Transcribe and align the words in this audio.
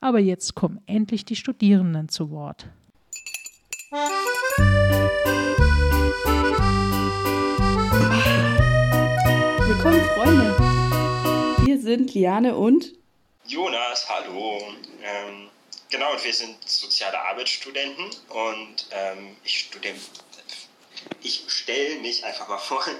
Aber 0.00 0.18
jetzt 0.18 0.54
kommen 0.54 0.82
endlich 0.86 1.24
die 1.24 1.36
Studierenden 1.36 2.08
zu 2.08 2.30
Wort. 2.30 2.66
Willkommen, 9.66 10.00
Freunde. 10.14 10.56
Wir 11.64 11.80
sind 11.80 12.12
Liane 12.14 12.56
und 12.56 12.92
Jonas, 13.46 14.08
hallo. 14.08 14.60
Ähm, 15.02 15.48
genau, 15.90 16.12
und 16.12 16.24
wir 16.24 16.34
sind 16.34 16.56
soziale 16.68 17.18
Arbeitsstudenten 17.18 18.04
und 18.28 18.86
ähm, 18.90 19.36
ich 19.44 19.60
studiere. 19.60 19.94
Ich 21.22 21.44
stelle 21.48 22.00
mich 22.00 22.24
einfach 22.24 22.48
mal 22.48 22.58
vor. 22.58 22.84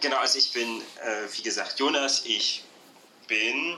Genau, 0.00 0.18
also 0.18 0.38
ich 0.38 0.52
bin, 0.52 0.82
äh, 1.02 1.26
wie 1.36 1.42
gesagt, 1.42 1.80
Jonas. 1.80 2.24
Ich 2.26 2.62
bin 3.26 3.76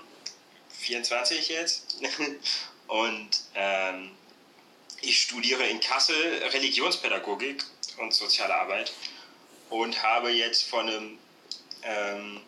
24 0.78 1.48
jetzt 1.48 1.96
und 2.88 3.28
ähm, 3.54 4.10
ich 5.02 5.20
studiere 5.20 5.64
in 5.66 5.80
Kassel 5.80 6.42
Religionspädagogik 6.52 7.64
und 7.98 8.12
soziale 8.12 8.54
Arbeit 8.54 8.92
und 9.70 10.02
habe 10.02 10.30
jetzt 10.30 10.68
vor 10.68 10.80
einem, 10.80 11.18
ähm, 11.82 12.40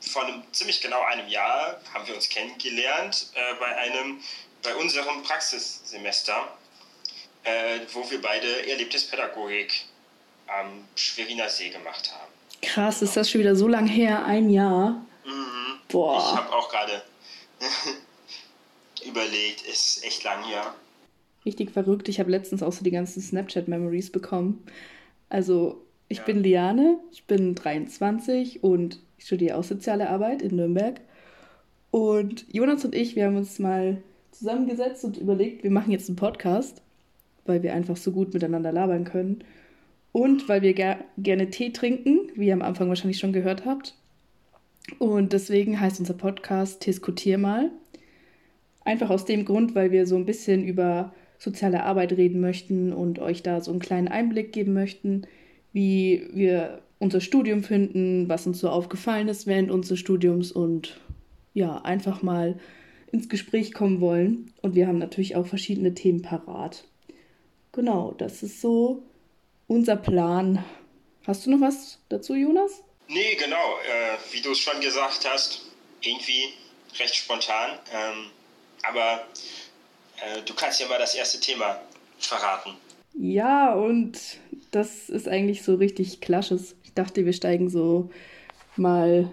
vor 0.00 0.24
einem 0.24 0.42
ziemlich 0.52 0.80
genau 0.80 1.02
einem 1.02 1.28
Jahr 1.28 1.80
haben 1.92 2.06
wir 2.06 2.14
uns 2.14 2.28
kennengelernt 2.28 3.28
äh, 3.34 3.54
bei 3.58 3.76
einem 3.76 4.20
bei 4.62 4.74
unserem 4.74 5.22
Praxissemester, 5.22 6.48
äh, 7.44 7.80
wo 7.92 8.10
wir 8.10 8.20
beide 8.20 8.68
Erlebnispädagogik 8.68 9.84
am 10.48 10.84
Schweriner 10.96 11.48
See 11.48 11.68
gemacht 11.68 12.10
haben. 12.12 12.32
Krass, 12.62 13.02
ist 13.02 13.16
das 13.16 13.30
schon 13.30 13.40
wieder 13.40 13.54
so 13.54 13.68
lang 13.68 13.86
her, 13.86 14.24
ein 14.24 14.50
Jahr? 14.50 15.06
Mhm. 15.24 15.80
Boah. 15.88 16.18
Ich 16.18 16.36
habe 16.38 16.52
auch 16.52 16.68
gerade 16.68 17.02
überlegt, 19.06 19.62
ist 19.62 20.04
echt 20.04 20.24
lang 20.24 20.44
her. 20.44 20.74
Richtig 21.44 21.70
verrückt. 21.70 22.08
Ich 22.08 22.20
habe 22.20 22.30
letztens 22.30 22.62
auch 22.62 22.72
so 22.72 22.84
die 22.84 22.90
ganzen 22.90 23.22
Snapchat-Memories 23.22 24.10
bekommen. 24.10 24.64
Also, 25.28 25.84
ich 26.08 26.18
Ja. 26.18 26.24
bin 26.24 26.42
Liane, 26.42 26.98
ich 27.12 27.24
bin 27.24 27.54
23 27.54 28.62
und 28.62 29.00
ich 29.18 29.26
studiere 29.26 29.56
auch 29.56 29.64
soziale 29.64 30.10
Arbeit 30.10 30.42
in 30.42 30.56
Nürnberg. 30.56 31.00
Und 31.90 32.46
Jonas 32.52 32.84
und 32.84 32.94
ich, 32.94 33.16
wir 33.16 33.26
haben 33.26 33.36
uns 33.36 33.58
mal 33.58 34.02
zusammengesetzt 34.32 35.04
und 35.04 35.16
überlegt, 35.16 35.64
wir 35.64 35.70
machen 35.70 35.90
jetzt 35.92 36.08
einen 36.08 36.16
Podcast, 36.16 36.82
weil 37.46 37.62
wir 37.62 37.74
einfach 37.74 37.96
so 37.96 38.12
gut 38.12 38.34
miteinander 38.34 38.72
labern 38.72 39.04
können. 39.04 39.44
Und 40.12 40.48
weil 40.48 40.62
wir 40.62 40.74
ger 40.74 41.04
gerne 41.18 41.50
Tee 41.50 41.70
trinken, 41.72 42.30
wie 42.34 42.48
ihr 42.48 42.54
am 42.54 42.62
Anfang 42.62 42.88
wahrscheinlich 42.88 43.18
schon 43.18 43.32
gehört 43.32 43.64
habt. 43.66 43.94
Und 44.98 45.32
deswegen 45.32 45.80
heißt 45.80 46.00
unser 46.00 46.14
Podcast 46.14 46.84
Diskutier 46.86 47.38
mal. 47.38 47.70
Einfach 48.84 49.10
aus 49.10 49.24
dem 49.24 49.44
Grund, 49.44 49.74
weil 49.74 49.90
wir 49.90 50.06
so 50.06 50.16
ein 50.16 50.26
bisschen 50.26 50.64
über 50.64 51.12
soziale 51.38 51.84
Arbeit 51.84 52.12
reden 52.12 52.40
möchten 52.40 52.92
und 52.92 53.18
euch 53.18 53.42
da 53.42 53.60
so 53.60 53.70
einen 53.70 53.80
kleinen 53.80 54.08
Einblick 54.08 54.52
geben 54.52 54.72
möchten, 54.72 55.22
wie 55.72 56.28
wir 56.32 56.82
unser 56.98 57.20
Studium 57.20 57.62
finden, 57.62 58.28
was 58.28 58.46
uns 58.46 58.58
so 58.58 58.70
aufgefallen 58.70 59.28
ist 59.28 59.46
während 59.46 59.70
unseres 59.70 60.00
Studiums 60.00 60.50
und 60.50 60.98
ja, 61.54 61.78
einfach 61.82 62.22
mal 62.22 62.58
ins 63.12 63.28
Gespräch 63.28 63.72
kommen 63.72 64.00
wollen. 64.00 64.50
Und 64.62 64.74
wir 64.74 64.86
haben 64.86 64.98
natürlich 64.98 65.36
auch 65.36 65.46
verschiedene 65.46 65.94
Themen 65.94 66.22
parat. 66.22 66.84
Genau, 67.72 68.14
das 68.18 68.42
ist 68.42 68.60
so 68.60 69.04
unser 69.66 69.96
Plan. 69.96 70.64
Hast 71.26 71.46
du 71.46 71.50
noch 71.50 71.60
was 71.60 72.00
dazu, 72.08 72.34
Jonas? 72.34 72.82
Nee, 73.08 73.34
genau, 73.36 73.78
äh, 73.78 74.18
wie 74.32 74.42
du 74.42 74.52
es 74.52 74.58
schon 74.58 74.80
gesagt 74.80 75.26
hast, 75.28 75.62
irgendwie 76.02 76.52
recht 76.98 77.16
spontan. 77.16 77.78
Ähm, 77.92 78.30
aber 78.82 79.24
äh, 80.20 80.42
du 80.44 80.54
kannst 80.54 80.80
ja 80.80 80.88
mal 80.88 80.98
das 80.98 81.14
erste 81.14 81.40
Thema 81.40 81.80
verraten. 82.18 82.74
Ja, 83.14 83.72
und 83.72 84.18
das 84.70 85.08
ist 85.08 85.26
eigentlich 85.26 85.62
so 85.62 85.74
richtig 85.74 86.20
Klasches. 86.20 86.76
Ich 86.84 86.92
dachte, 86.92 87.24
wir 87.24 87.32
steigen 87.32 87.70
so 87.70 88.10
mal 88.76 89.32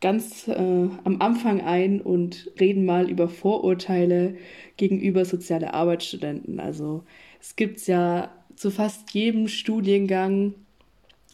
ganz 0.00 0.48
äh, 0.48 0.52
am 0.54 1.16
Anfang 1.20 1.60
ein 1.60 2.00
und 2.00 2.50
reden 2.58 2.84
mal 2.84 3.10
über 3.10 3.28
Vorurteile 3.28 4.36
gegenüber 4.76 5.24
soziale 5.24 5.74
Arbeitsstudenten. 5.74 6.60
Also 6.60 7.04
es 7.40 7.56
gibt 7.56 7.86
ja 7.86 8.32
zu 8.56 8.70
fast 8.70 9.10
jedem 9.12 9.48
Studiengang, 9.48 10.54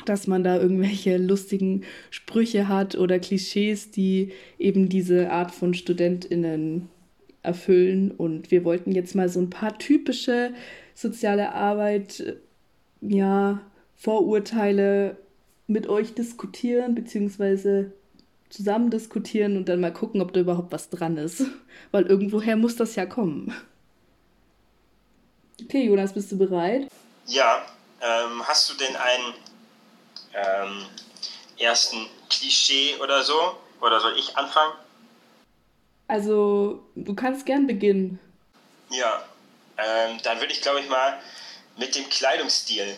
dass 0.04 0.26
man 0.26 0.44
da 0.44 0.58
irgendwelche 0.58 1.16
lustigen 1.16 1.84
Sprüche 2.10 2.68
hat 2.68 2.96
oder 2.96 3.18
Klischees, 3.18 3.90
die 3.90 4.32
eben 4.58 4.88
diese 4.88 5.30
Art 5.30 5.52
von 5.52 5.74
StudentInnen 5.74 6.88
erfüllen. 7.42 8.10
Und 8.10 8.50
wir 8.50 8.64
wollten 8.64 8.92
jetzt 8.92 9.14
mal 9.14 9.28
so 9.28 9.40
ein 9.40 9.50
paar 9.50 9.78
typische 9.78 10.52
soziale 10.94 11.52
Arbeit, 11.52 12.36
ja, 13.00 13.60
Vorurteile 13.96 15.16
mit 15.66 15.88
euch 15.88 16.14
diskutieren, 16.14 16.94
beziehungsweise 16.94 17.92
zusammen 18.48 18.90
diskutieren 18.90 19.56
und 19.56 19.69
dann 19.69 19.80
mal 19.80 19.92
gucken, 19.92 20.20
ob 20.20 20.32
da 20.32 20.40
überhaupt 20.40 20.72
was 20.72 20.90
dran 20.90 21.16
ist. 21.16 21.44
Weil 21.90 22.06
irgendwoher 22.06 22.56
muss 22.56 22.76
das 22.76 22.96
ja 22.96 23.06
kommen. 23.06 23.54
Okay, 25.62 25.86
Jonas, 25.86 26.12
bist 26.12 26.32
du 26.32 26.38
bereit? 26.38 26.88
Ja, 27.26 27.64
ähm, 28.00 28.42
hast 28.44 28.70
du 28.70 28.76
denn 28.76 28.96
einen 28.96 29.34
ähm, 30.34 30.87
ersten 31.59 32.09
Klischee 32.28 32.97
oder 32.97 33.22
so? 33.22 33.56
Oder 33.81 34.00
soll 34.00 34.16
ich 34.19 34.37
anfangen? 34.37 34.75
Also, 36.09 36.82
du 36.94 37.15
kannst 37.15 37.47
gern 37.47 37.66
beginnen. 37.66 38.19
Ja, 38.91 39.25
ähm, 39.78 40.19
dann 40.22 40.41
würde 40.41 40.53
ich 40.53 40.60
glaube 40.60 40.81
ich 40.81 40.88
mal 40.88 41.19
mit 41.76 41.94
dem 41.94 42.09
Kleidungsstil 42.09 42.97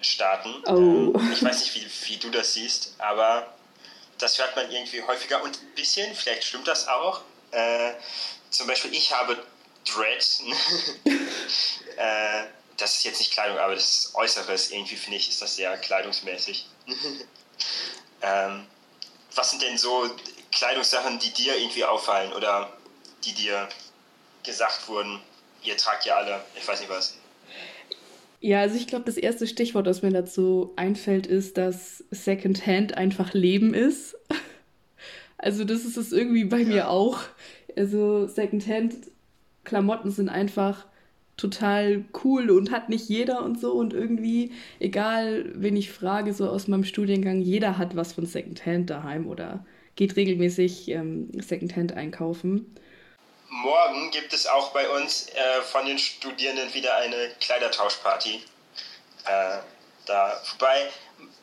starten. 0.00 0.54
Oh. 0.66 0.72
Ähm, 1.18 1.32
ich 1.32 1.42
weiß 1.42 1.60
nicht, 1.60 1.74
wie, 1.74 2.08
wie 2.08 2.16
du 2.16 2.30
das 2.30 2.54
siehst, 2.54 2.94
aber 2.98 3.54
das 4.18 4.38
hört 4.38 4.56
man 4.56 4.70
irgendwie 4.70 5.02
häufiger 5.02 5.42
und 5.42 5.60
ein 5.60 5.74
bisschen, 5.74 6.14
vielleicht 6.14 6.44
stimmt 6.44 6.66
das 6.66 6.88
auch. 6.88 7.20
Äh, 7.50 7.92
zum 8.50 8.66
Beispiel, 8.66 8.92
ich 8.94 9.12
habe 9.12 9.36
Dreads. 9.84 10.42
äh, 11.96 12.44
das 12.78 12.98
ist 12.98 13.04
jetzt 13.04 13.18
nicht 13.18 13.32
Kleidung, 13.32 13.58
aber 13.58 13.74
das 13.74 14.06
ist 14.06 14.14
Äußeres. 14.14 14.70
Irgendwie 14.70 14.96
finde 14.96 15.18
ich, 15.18 15.28
ist 15.28 15.42
das 15.42 15.56
sehr 15.56 15.76
kleidungsmäßig. 15.76 16.66
ähm, 18.22 18.64
was 19.34 19.50
sind 19.50 19.62
denn 19.62 19.76
so 19.76 20.08
Kleidungssachen, 20.52 21.18
die 21.18 21.30
dir 21.30 21.56
irgendwie 21.56 21.84
auffallen 21.84 22.32
oder 22.32 22.72
die 23.24 23.34
dir 23.34 23.68
gesagt 24.44 24.88
wurden? 24.88 25.20
Ihr 25.62 25.76
tragt 25.76 26.06
ja 26.06 26.16
alle, 26.16 26.44
ich 26.56 26.66
weiß 26.66 26.80
nicht 26.80 26.90
was. 26.90 27.16
Ja, 28.40 28.60
also 28.60 28.76
ich 28.76 28.86
glaube, 28.86 29.04
das 29.04 29.16
erste 29.16 29.48
Stichwort, 29.48 29.86
das 29.86 30.02
mir 30.02 30.12
dazu 30.12 30.72
einfällt, 30.76 31.26
ist, 31.26 31.58
dass 31.58 32.04
Secondhand 32.10 32.96
einfach 32.96 33.34
Leben 33.34 33.74
ist. 33.74 34.16
Also 35.40 35.62
das 35.62 35.84
ist 35.84 35.96
es 35.96 36.10
irgendwie 36.10 36.46
bei 36.46 36.64
mir 36.64 36.90
auch. 36.90 37.20
Also 37.76 38.26
Secondhand-Klamotten 38.26 40.10
sind 40.10 40.28
einfach 40.28 40.84
total 41.38 42.04
cool 42.24 42.50
und 42.50 42.70
hat 42.70 42.90
nicht 42.90 43.08
jeder 43.08 43.42
und 43.42 43.58
so 43.58 43.72
und 43.72 43.94
irgendwie, 43.94 44.52
egal 44.80 45.50
wen 45.54 45.76
ich 45.76 45.90
frage, 45.90 46.34
so 46.34 46.50
aus 46.50 46.68
meinem 46.68 46.84
Studiengang, 46.84 47.40
jeder 47.40 47.78
hat 47.78 47.96
was 47.96 48.12
von 48.12 48.26
Secondhand 48.26 48.90
daheim 48.90 49.26
oder 49.26 49.64
geht 49.96 50.16
regelmäßig 50.16 50.88
ähm, 50.88 51.30
Secondhand 51.40 51.94
einkaufen. 51.94 52.74
Morgen 53.48 54.10
gibt 54.10 54.32
es 54.34 54.46
auch 54.46 54.72
bei 54.72 54.88
uns 54.90 55.28
äh, 55.28 55.62
von 55.62 55.86
den 55.86 55.98
Studierenden 55.98 56.74
wieder 56.74 56.94
eine 56.96 57.30
Kleidertauschparty. 57.40 58.42
Äh, 59.24 59.58
da, 60.06 60.42
wobei 60.52 60.90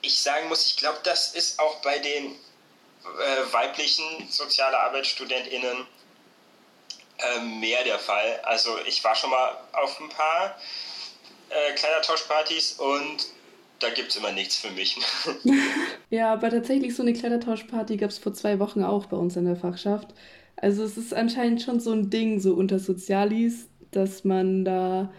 ich 0.01 0.19
sagen 0.19 0.47
muss, 0.49 0.65
ich 0.67 0.77
glaube, 0.77 0.99
das 1.03 1.33
ist 1.33 1.59
auch 1.59 1.81
bei 1.81 1.97
den 1.99 2.25
äh, 2.25 3.53
weiblichen 3.53 4.27
soziale 4.29 4.77
ArbeitsstudentInnen 4.77 5.87
äh, 7.35 7.43
mehr 7.59 7.83
der 7.83 7.99
Fall. 7.99 8.39
Also 8.43 8.71
ich 8.87 9.03
war 9.03 9.15
schon 9.15 9.29
mal 9.29 9.57
auf 9.73 9.99
ein 9.99 10.09
paar 10.09 10.55
äh, 11.49 11.73
Kleidertauschpartys 11.75 12.73
und 12.73 13.27
da 13.79 13.89
gibt 13.89 14.09
es 14.09 14.15
immer 14.15 14.31
nichts 14.31 14.57
für 14.57 14.71
mich. 14.71 14.97
ja, 16.09 16.33
aber 16.33 16.49
tatsächlich 16.49 16.95
so 16.95 17.03
eine 17.03 17.13
Kleidertauschparty 17.13 17.97
gab 17.97 18.09
es 18.09 18.17
vor 18.17 18.33
zwei 18.33 18.59
Wochen 18.59 18.83
auch 18.83 19.05
bei 19.07 19.17
uns 19.17 19.35
in 19.35 19.45
der 19.45 19.55
Fachschaft. 19.55 20.09
Also 20.55 20.83
es 20.83 20.97
ist 20.97 21.13
anscheinend 21.13 21.61
schon 21.61 21.79
so 21.79 21.91
ein 21.91 22.09
Ding 22.09 22.39
so 22.39 22.53
unter 22.53 22.79
Sozialis, 22.79 23.67
dass 23.91 24.23
man 24.23 24.63
da 24.63 25.11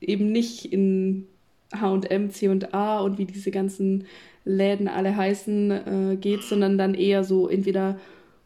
eben 0.00 0.32
nicht 0.32 0.72
in 0.72 1.28
H&M, 1.74 2.30
C&A 2.30 3.00
und 3.00 3.18
wie 3.18 3.24
diese 3.24 3.50
ganzen 3.50 4.06
Läden 4.44 4.88
alle 4.88 5.16
heißen 5.16 5.70
äh, 6.12 6.16
geht, 6.16 6.42
sondern 6.42 6.76
dann 6.76 6.94
eher 6.94 7.24
so 7.24 7.48
entweder 7.48 7.98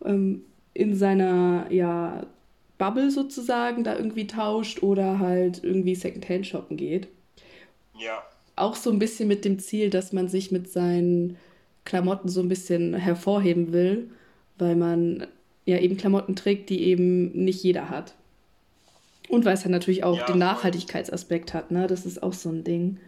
ähm, 0.05 0.45
in 0.75 0.95
seiner 0.95 1.67
ja, 1.71 2.27
Bubble 2.79 3.11
sozusagen 3.11 3.85
da 3.85 3.97
irgendwie 3.97 4.27
tauscht 4.27 4.83
oder 4.83 5.19
halt 5.19 5.63
irgendwie 5.65 5.95
Secondhand 5.95 6.47
shoppen 6.47 6.77
geht. 6.77 7.09
Ja. 7.99 8.23
Auch 8.55 8.77
so 8.77 8.91
ein 8.91 8.99
bisschen 8.99 9.29
mit 9.29 9.45
dem 9.45 9.59
Ziel, 9.59 9.91
dass 9.91 10.13
man 10.13 10.29
sich 10.29 10.51
mit 10.51 10.71
seinen 10.71 11.39
Klamotten 11.85 12.29
so 12.29 12.41
ein 12.41 12.49
bisschen 12.49 12.95
hervorheben 12.95 13.73
will, 13.73 14.11
weil 14.59 14.77
man 14.77 15.27
ja 15.65 15.79
eben 15.79 15.97
Klamotten 15.97 16.37
trägt, 16.37 16.71
die 16.71 16.85
eben 16.85 17.33
nicht 17.33 17.63
jeder 17.63 17.89
hat. 17.89 18.15
Und 19.29 19.45
weil 19.45 19.55
es 19.55 19.65
ja 19.65 19.71
natürlich 19.71 20.05
auch 20.05 20.19
ja, 20.19 20.27
den 20.27 20.39
Nachhaltigkeitsaspekt 20.39 21.53
hat, 21.53 21.71
ne? 21.71 21.87
Das 21.87 22.07
ist 22.07 22.23
auch 22.23 22.33
so 22.33 22.49
ein 22.49 22.63
Ding. 22.63 23.01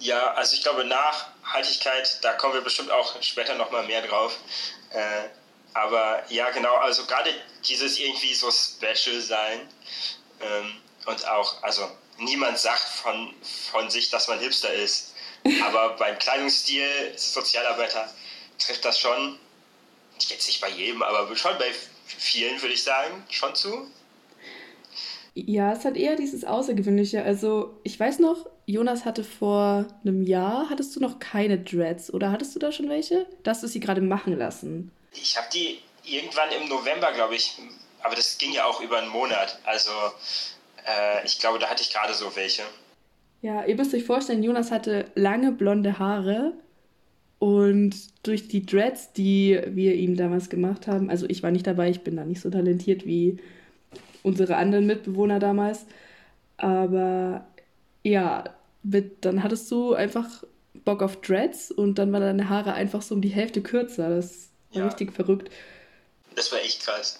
Ja, 0.00 0.34
also 0.34 0.54
ich 0.54 0.62
glaube, 0.62 0.84
Nachhaltigkeit, 0.84 2.18
da 2.22 2.32
kommen 2.32 2.54
wir 2.54 2.62
bestimmt 2.62 2.90
auch 2.90 3.22
später 3.22 3.54
nochmal 3.54 3.86
mehr 3.86 4.02
drauf. 4.02 4.38
Äh, 4.90 5.28
aber 5.74 6.22
ja, 6.30 6.50
genau, 6.50 6.76
also 6.76 7.04
gerade 7.04 7.30
dieses 7.68 7.98
irgendwie 7.98 8.32
so 8.32 8.50
special 8.50 9.20
sein 9.20 9.60
ähm, 10.40 10.72
und 11.06 11.28
auch, 11.28 11.62
also 11.62 11.90
niemand 12.18 12.58
sagt 12.58 12.80
von, 12.80 13.34
von 13.42 13.90
sich, 13.90 14.08
dass 14.10 14.28
man 14.28 14.38
Hipster 14.38 14.72
ist. 14.72 15.14
Aber 15.66 15.96
beim 15.96 16.18
Kleidungsstil, 16.18 16.86
Sozialarbeiter, 17.16 18.08
trifft 18.58 18.82
das 18.84 18.98
schon, 18.98 19.38
jetzt 20.18 20.46
nicht 20.46 20.60
bei 20.60 20.70
jedem, 20.70 21.02
aber 21.02 21.36
schon 21.36 21.58
bei 21.58 21.70
vielen, 22.06 22.62
würde 22.62 22.72
ich 22.72 22.82
sagen, 22.82 23.22
schon 23.28 23.54
zu. 23.54 23.90
Ja, 25.34 25.72
es 25.72 25.84
hat 25.84 25.96
eher 25.96 26.16
dieses 26.16 26.44
Außergewöhnliche. 26.44 27.22
Also, 27.24 27.78
ich 27.82 28.00
weiß 28.00 28.20
noch, 28.20 28.46
Jonas 28.64 29.04
hatte 29.04 29.22
vor 29.22 29.86
einem 30.02 30.22
Jahr, 30.22 30.70
hattest 30.70 30.96
du 30.96 31.00
noch 31.00 31.18
keine 31.18 31.58
Dreads 31.58 32.14
oder 32.14 32.30
hattest 32.30 32.54
du 32.54 32.58
da 32.58 32.72
schon 32.72 32.88
welche? 32.88 33.26
Da 33.42 33.50
hast 33.50 33.62
du 33.62 33.66
sie 33.66 33.80
gerade 33.80 34.00
machen 34.00 34.38
lassen. 34.38 34.92
Ich 35.14 35.36
habe 35.36 35.46
die 35.52 35.80
irgendwann 36.04 36.50
im 36.60 36.68
November, 36.68 37.12
glaube 37.12 37.34
ich, 37.36 37.58
aber 38.02 38.14
das 38.14 38.38
ging 38.38 38.52
ja 38.52 38.66
auch 38.66 38.80
über 38.80 38.98
einen 38.98 39.08
Monat. 39.08 39.58
Also, 39.64 39.90
äh, 40.86 41.24
ich 41.24 41.38
glaube, 41.38 41.58
da 41.58 41.68
hatte 41.68 41.82
ich 41.82 41.92
gerade 41.92 42.14
so 42.14 42.34
welche. 42.36 42.62
Ja, 43.42 43.64
ihr 43.64 43.76
müsst 43.76 43.94
euch 43.94 44.04
vorstellen, 44.04 44.42
Jonas 44.42 44.70
hatte 44.70 45.06
lange 45.14 45.52
blonde 45.52 45.98
Haare 45.98 46.52
und 47.38 47.94
durch 48.26 48.48
die 48.48 48.64
Dreads, 48.64 49.12
die 49.12 49.60
wir 49.66 49.94
ihm 49.94 50.16
damals 50.16 50.48
gemacht 50.48 50.86
haben, 50.86 51.10
also 51.10 51.26
ich 51.28 51.42
war 51.42 51.50
nicht 51.50 51.66
dabei, 51.66 51.90
ich 51.90 52.00
bin 52.00 52.16
da 52.16 52.24
nicht 52.24 52.40
so 52.40 52.50
talentiert 52.50 53.04
wie 53.04 53.38
unsere 54.22 54.56
anderen 54.56 54.86
Mitbewohner 54.86 55.38
damals. 55.38 55.84
Aber 56.56 57.46
ja, 58.02 58.44
mit, 58.82 59.24
dann 59.24 59.42
hattest 59.42 59.70
du 59.70 59.94
einfach 59.94 60.44
Bock 60.84 61.02
auf 61.02 61.20
Dreads 61.20 61.70
und 61.70 61.98
dann 61.98 62.12
waren 62.12 62.22
deine 62.22 62.48
Haare 62.48 62.72
einfach 62.72 63.02
so 63.02 63.14
um 63.14 63.20
die 63.20 63.28
Hälfte 63.28 63.62
kürzer. 63.62 64.08
Das 64.08 64.50
ja. 64.74 64.86
richtig 64.86 65.12
verrückt. 65.12 65.50
Das 66.34 66.50
war 66.52 66.60
echt 66.60 66.84
krass. 66.84 67.18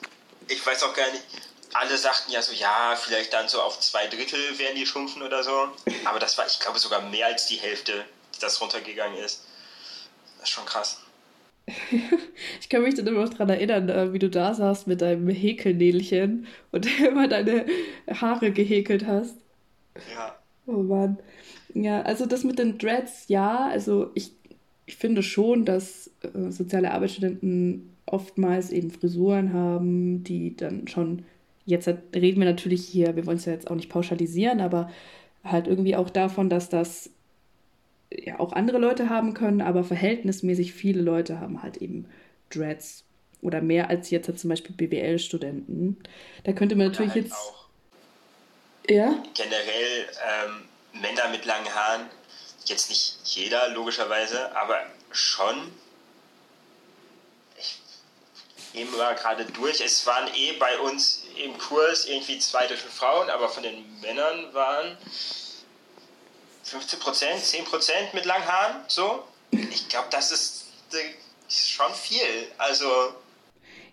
Ich 0.49 0.65
weiß 0.65 0.83
auch 0.83 0.95
gar 0.95 1.11
nicht. 1.12 1.25
Alle 1.73 1.97
sagten 1.97 2.31
ja 2.31 2.41
so, 2.41 2.53
ja, 2.53 2.95
vielleicht 2.97 3.33
dann 3.33 3.49
so 3.49 3.61
auf 3.61 3.81
zwei 3.81 4.06
Drittel 4.06 4.59
werden 4.59 4.77
die 4.77 4.87
schrumpfen 4.87 5.23
oder 5.23 5.43
so. 5.43 5.69
Aber 6.05 6.19
das 6.19 6.39
war, 6.39 6.47
ich 6.47 6.61
glaube, 6.61 6.79
sogar 6.79 7.03
mehr 7.11 7.27
als 7.27 7.47
die 7.47 7.56
Hälfte, 7.56 8.05
die 8.35 8.41
das 8.41 8.61
runtergegangen 8.61 9.19
ist. 9.19 9.45
Das 10.39 10.49
ist 10.49 10.55
schon 10.55 10.67
krass. 10.67 11.01
ich 12.61 12.69
kann 12.69 12.83
mich 12.83 12.95
dann 12.95 13.06
immer 13.06 13.23
noch 13.23 13.31
daran 13.31 13.49
erinnern, 13.49 13.89
äh, 13.89 14.12
wie 14.12 14.19
du 14.19 14.29
da 14.29 14.55
saßt 14.55 14.87
mit 14.87 15.01
deinem 15.01 15.29
Häkelnädelchen 15.29 16.47
und 16.73 17.01
immer 17.01 17.29
deine 17.29 17.67
Haare 18.09 18.53
gehäkelt 18.53 19.06
hast. 19.06 19.37
Ja. 20.12 20.37
Oh 20.67 20.83
Mann. 20.83 21.19
Ja, 21.75 22.03
also 22.03 22.27
das 22.27 22.45
mit 22.45 22.59
den 22.59 22.79
Dreads, 22.79 23.25
ja, 23.29 23.69
also 23.69 24.11
ich, 24.15 24.33
ich 24.86 24.96
finde 24.96 25.22
schon, 25.22 25.64
dass 25.64 26.10
äh, 26.22 26.50
soziale 26.50 26.92
Arbeitsstudenten 26.92 27.90
oftmals 28.06 28.70
eben 28.70 28.90
Frisuren 28.90 29.52
haben, 29.52 30.25
die 30.25 30.56
dann 30.56 30.88
schon, 30.88 31.25
jetzt 31.64 31.88
reden 31.88 32.40
wir 32.40 32.48
natürlich 32.48 32.86
hier, 32.86 33.16
wir 33.16 33.26
wollen 33.26 33.38
es 33.38 33.46
ja 33.46 33.52
jetzt 33.52 33.70
auch 33.70 33.76
nicht 33.76 33.88
pauschalisieren, 33.88 34.60
aber 34.60 34.90
halt 35.42 35.66
irgendwie 35.66 35.96
auch 35.96 36.10
davon, 36.10 36.50
dass 36.50 36.69
das 36.69 37.10
ja 38.10 38.38
auch 38.38 38.52
andere 38.52 38.78
Leute 38.78 39.08
haben 39.08 39.34
können, 39.34 39.60
aber 39.60 39.84
verhältnismäßig 39.84 40.72
viele 40.75 41.00
Leute 41.00 41.40
haben 41.40 41.62
halt 41.62 41.78
eben 41.78 42.06
Dreads 42.50 43.04
oder 43.40 43.60
mehr 43.60 43.90
als 43.90 44.10
jetzt 44.10 44.28
halt 44.28 44.38
zum 44.38 44.50
Beispiel 44.50 44.75
BWL-Studenten. 44.76 45.98
Da 46.44 46.52
könnte 46.52 46.76
man 46.76 46.88
natürlich 46.88 47.12
halt 47.12 47.25
jetzt. 47.25 47.34
Auch 47.34 47.64
ja? 48.88 49.22
Generell 49.34 50.06
ähm, 50.46 51.00
Männer 51.00 51.28
mit 51.31 51.44
langen 51.44 51.75
Haaren, 51.75 52.06
jetzt 52.69 52.88
nicht 52.88 53.19
jeder 53.25 53.69
logischerweise, 53.70 54.55
aber 54.56 54.81
schon. 55.12 55.72
Ich 57.58 57.81
gehe 58.72 58.87
mal 58.87 59.14
gerade 59.14 59.44
durch. 59.46 59.81
Es 59.81 60.06
waren 60.06 60.28
eh 60.34 60.52
bei 60.52 60.78
uns 60.81 61.25
im 61.37 61.56
Kurs 61.58 62.06
irgendwie 62.06 62.38
zwei 62.38 62.66
deutsche 62.66 62.88
Frauen, 62.88 63.31
aber 63.31 63.49
von 63.49 63.62
den 63.62 64.00
Männern 64.00 64.52
waren 64.52 64.96
15 66.64 66.99
Prozent, 66.99 67.40
10 67.40 67.64
Prozent 67.64 68.14
mit 68.14 68.25
langen 68.25 68.46
Haaren, 68.46 68.76
so. 68.88 69.25
Ich 69.50 69.88
glaube, 69.88 70.08
das 70.10 70.32
ist, 70.32 70.64
ist, 71.49 71.70
schon 71.70 71.93
viel. 71.94 72.49
Also. 72.58 72.87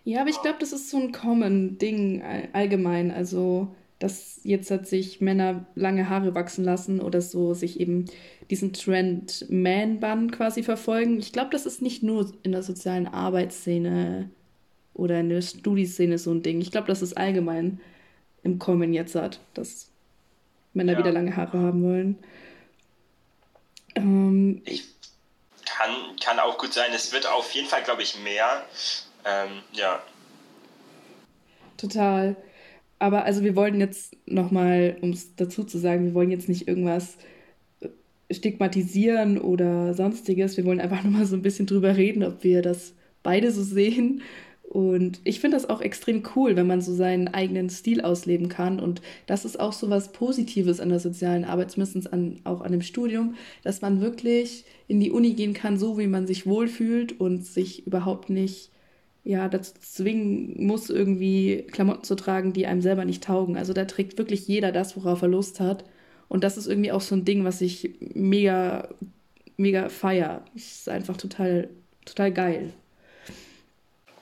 Ja, 0.03 0.21
aber 0.21 0.29
ich 0.29 0.41
glaube, 0.41 0.57
das 0.59 0.71
ist 0.71 0.89
so 0.89 0.97
ein 0.97 1.12
Common-Ding 1.12 2.50
allgemein. 2.53 3.12
Also, 3.12 3.67
dass 4.01 4.39
jetzt 4.44 4.71
hat 4.71 4.88
sich 4.88 5.21
Männer 5.21 5.65
lange 5.75 6.09
Haare 6.09 6.33
wachsen 6.33 6.65
lassen 6.65 7.00
oder 7.00 7.21
so 7.21 7.53
sich 7.53 7.80
eben 7.80 8.06
diesen 8.50 8.74
Trend 8.74 9.45
Man-Bun 9.50 10.31
quasi 10.31 10.63
verfolgen. 10.63 11.19
Ich 11.19 11.31
glaube, 11.31 11.51
das 11.51 11.68
ist 11.68 11.83
nicht 11.83 12.01
nur 12.01 12.34
in 12.41 12.51
der 12.51 12.63
sozialen 12.63 13.08
Arbeitsszene 13.08 14.31
oder 14.96 15.20
in 15.20 15.29
der 15.29 15.43
Studieszene 15.43 16.17
so 16.17 16.31
ein 16.31 16.41
Ding. 16.41 16.62
Ich 16.62 16.72
glaube, 16.72 16.88
das 16.88 17.03
ist 17.03 17.15
allgemein 17.15 17.79
im 18.43 18.58
Kommen 18.58 18.91
jetzt 18.91 19.13
hat, 19.13 19.39
dass 19.53 19.91
Männer 20.74 20.93
ja. 20.93 20.98
wieder 20.98 21.12
lange 21.12 21.36
Haare 21.36 21.60
haben 21.60 21.84
wollen. 21.84 22.17
Ähm, 23.93 24.63
ich 24.65 24.86
kann, 25.65 25.91
kann 26.20 26.39
auch 26.39 26.58
gut 26.58 26.74
sein. 26.74 26.89
Es 26.91 27.13
wird 27.13 27.27
auf 27.27 27.51
jeden 27.51 27.67
Fall, 27.67 27.84
glaube 27.84 28.01
ich, 28.01 28.20
mehr. 28.24 28.65
Ähm, 29.25 29.62
ja. 29.74 30.01
Total. 31.77 32.36
Aber 33.01 33.25
also 33.25 33.43
wir 33.43 33.55
wollen 33.55 33.79
jetzt 33.79 34.15
nochmal, 34.27 34.98
um 35.01 35.10
es 35.10 35.36
dazu 35.36 35.63
zu 35.63 35.79
sagen, 35.79 36.05
wir 36.05 36.13
wollen 36.13 36.29
jetzt 36.31 36.48
nicht 36.48 36.67
irgendwas 36.67 37.17
äh, 37.79 37.89
stigmatisieren 38.34 39.39
oder 39.39 39.93
sonstiges. 39.93 40.55
Wir 40.55 40.65
wollen 40.65 40.79
einfach 40.79 41.03
nochmal 41.03 41.25
so 41.25 41.36
ein 41.36 41.41
bisschen 41.41 41.65
drüber 41.65 41.98
reden, 41.98 42.24
ob 42.24 42.43
wir 42.43 42.62
das 42.62 42.93
beide 43.24 43.51
so 43.51 43.63
sehen 43.63 44.22
und 44.72 45.20
ich 45.25 45.41
finde 45.41 45.58
das 45.58 45.70
auch 45.70 45.81
extrem 45.81 46.24
cool, 46.34 46.55
wenn 46.55 46.65
man 46.65 46.79
so 46.79 46.93
seinen 46.93 47.27
eigenen 47.27 47.70
Stil 47.70 48.00
ausleben 48.00 48.48
kann. 48.48 48.79
Und 48.79 49.01
das 49.25 49.43
ist 49.43 49.60
auch 49.60 49.74
so 49.74 49.89
was 49.89 50.13
Positives 50.13 50.79
an 50.79 50.88
der 50.88 51.01
sozialen 51.01 51.43
Arbeit, 51.43 51.72
zumindest 51.72 52.13
an, 52.13 52.39
auch 52.46 52.62
an 52.62 52.72
dem 52.72 52.81
Studium, 52.81 53.36
dass 53.63 53.81
man 53.81 54.00
wirklich 54.00 54.63
in 54.88 55.01
die 55.01 55.12
Uni 55.12 55.34
gehen 55.34 55.53
kann, 55.53 55.77
so 55.77 55.98
wie 55.98 56.08
man 56.08 56.25
sich 56.25 56.46
wohlfühlt 56.46 57.20
und 57.20 57.46
sich 57.46 57.86
überhaupt 57.86 58.29
nicht 58.29 58.72
ja, 59.24 59.48
dazu 59.48 59.74
zwingen 59.80 60.66
muss, 60.66 60.90
irgendwie 60.90 61.68
Klamotten 61.72 62.04
zu 62.04 62.16
tragen, 62.16 62.54
die 62.54 62.66
einem 62.66 62.82
selber 62.82 63.06
nicht 63.06 63.24
taugen. 63.24 63.58
Also 63.58 63.74
da 63.74 63.86
trägt 63.86 64.18
wirklich 64.18 64.48
jeder 64.48 64.72
das, 64.72 64.96
worauf 64.96 65.22
er 65.22 65.28
Lust 65.28 65.60
hat. 65.60 65.86
Und 66.28 66.44
das 66.44 66.58
ist 66.58 66.68
irgendwie 66.68 66.92
auch 66.92 67.01
so 67.01 67.16
ein 67.16 67.25
Ding, 67.25 67.46
was 67.46 67.62
ich 67.62 67.96
mega, 68.00 68.90
mega 69.58 69.90
feier. 69.90 70.44
Ist 70.56 70.90
einfach 70.90 71.18
total, 71.18 71.70
total 72.06 72.32
geil. 72.32 72.74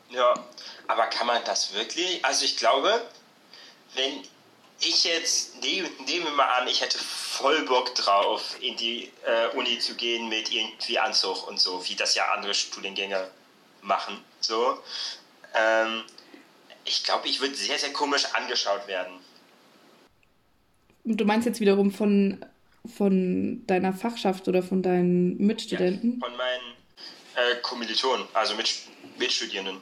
Ja, 0.09 0.33
aber 0.87 1.05
kann 1.07 1.27
man 1.27 1.41
das 1.45 1.73
wirklich? 1.75 2.23
Also 2.25 2.43
ich 2.45 2.57
glaube, 2.57 3.01
wenn 3.95 4.23
ich 4.81 5.03
jetzt, 5.03 5.61
nehmen 5.61 5.89
wir 6.25 6.31
mal 6.31 6.59
an, 6.59 6.67
ich 6.67 6.81
hätte 6.81 6.97
voll 6.97 7.63
Bock 7.65 7.93
drauf, 7.95 8.57
in 8.59 8.75
die 8.77 9.11
äh, 9.25 9.55
Uni 9.55 9.77
zu 9.79 9.95
gehen 9.95 10.29
mit 10.29 10.51
irgendwie 10.51 10.99
Anzug 10.99 11.47
und 11.47 11.59
so, 11.59 11.87
wie 11.87 11.95
das 11.95 12.15
ja 12.15 12.31
andere 12.33 12.53
Studiengänge 12.53 13.29
machen. 13.81 14.17
So. 14.39 14.77
Ähm, 15.55 16.03
ich 16.85 17.03
glaube, 17.03 17.27
ich 17.27 17.39
würde 17.39 17.55
sehr, 17.55 17.77
sehr 17.77 17.93
komisch 17.93 18.25
angeschaut 18.33 18.87
werden. 18.87 19.13
Du 21.05 21.25
meinst 21.25 21.45
jetzt 21.45 21.59
wiederum 21.59 21.91
von, 21.91 22.43
von 22.97 23.65
deiner 23.67 23.93
Fachschaft 23.93 24.47
oder 24.47 24.63
von 24.63 24.81
deinen 24.81 25.37
Mitstudenten? 25.37 26.19
Ja, 26.19 26.27
von 26.27 26.37
meinen 26.37 26.75
äh, 27.35 27.55
Kommilitonen, 27.61 28.25
also 28.33 28.55
mit 28.55 28.69
Mitstudierenden. 29.17 29.77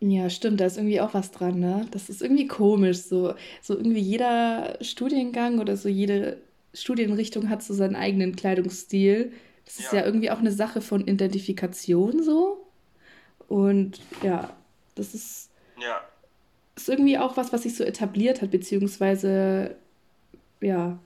Ja, 0.00 0.30
stimmt, 0.30 0.60
da 0.60 0.66
ist 0.66 0.76
irgendwie 0.76 1.00
auch 1.00 1.12
was 1.12 1.32
dran, 1.32 1.58
ne? 1.58 1.86
Das 1.90 2.08
ist 2.08 2.22
irgendwie 2.22 2.46
komisch, 2.46 2.98
so, 2.98 3.34
so 3.60 3.74
irgendwie 3.74 4.00
jeder 4.00 4.78
Studiengang 4.80 5.58
oder 5.58 5.76
so 5.76 5.88
jede 5.88 6.40
Studienrichtung 6.72 7.48
hat 7.48 7.64
so 7.64 7.74
seinen 7.74 7.96
eigenen 7.96 8.36
Kleidungsstil. 8.36 9.32
Das 9.68 9.78
ist 9.78 9.92
ja, 9.92 9.98
ja 10.00 10.06
irgendwie 10.06 10.30
auch 10.30 10.38
eine 10.38 10.50
Sache 10.50 10.80
von 10.80 11.06
Identifikation 11.06 12.22
so. 12.22 12.66
Und 13.48 14.00
ja, 14.22 14.56
das 14.94 15.14
ist, 15.14 15.50
ja. 15.78 16.00
ist 16.74 16.88
irgendwie 16.88 17.18
auch 17.18 17.36
was, 17.36 17.52
was 17.52 17.64
sich 17.64 17.76
so 17.76 17.84
etabliert 17.84 18.40
hat, 18.40 18.50
beziehungsweise 18.50 19.76
ja, 20.62 20.98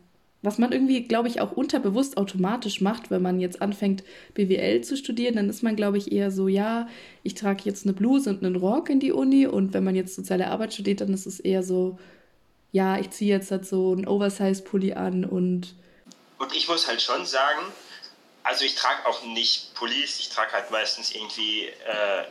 was 0.43 0.59
man 0.59 0.71
irgendwie, 0.73 1.03
glaube 1.03 1.29
ich, 1.29 1.41
auch 1.41 1.53
unterbewusst 1.53 2.17
automatisch 2.17 2.81
macht, 2.81 3.11
wenn 3.11 3.21
man 3.23 3.41
jetzt 3.41 3.61
anfängt, 3.61 4.05
BWL 4.35 4.83
zu 4.83 4.97
studieren, 4.97 5.35
dann 5.35 5.49
ist 5.49 5.63
man, 5.63 5.77
glaube 5.77 5.99
ich, 5.99 6.13
eher 6.13 6.31
so, 6.31 6.47
ja, 6.47 6.89
ich 7.25 7.35
trage 7.35 7.63
jetzt 7.65 7.85
eine 7.85 7.93
Bluse 7.93 8.31
und 8.31 8.45
einen 8.45 8.57
Rock 8.57 8.91
in 8.91 9.01
die 9.01 9.13
Uni 9.13 9.47
und 9.47 9.75
wenn 9.75 9.85
man 9.85 9.97
jetzt 9.97 10.15
soziale 10.15 10.49
Arbeit 10.49 10.73
studiert, 10.73 11.01
dann 11.01 11.13
ist 11.13 11.27
es 11.27 11.39
eher 11.41 11.63
so, 11.65 11.99
ja, 12.71 12.99
ich 12.99 13.11
ziehe 13.11 13.33
jetzt 13.33 13.51
halt 13.51 13.67
so 13.67 13.93
einen 13.93 14.07
Oversize-Pulli 14.07 14.95
an 14.95 15.25
und. 15.25 15.75
Und 16.39 16.57
ich 16.57 16.69
muss 16.69 16.89
halt 16.89 17.03
schon 17.03 17.25
sagen, 17.25 17.61
also 18.45 18.65
ich 18.65 18.75
trage 18.75 19.07
auch 19.07 19.23
nicht 19.25 19.75
Pullis, 19.75 20.21
ich 20.21 20.29
trage 20.29 20.53
halt 20.53 20.71
meistens 20.71 21.13
irgendwie 21.13 21.67
äh, 21.67 22.25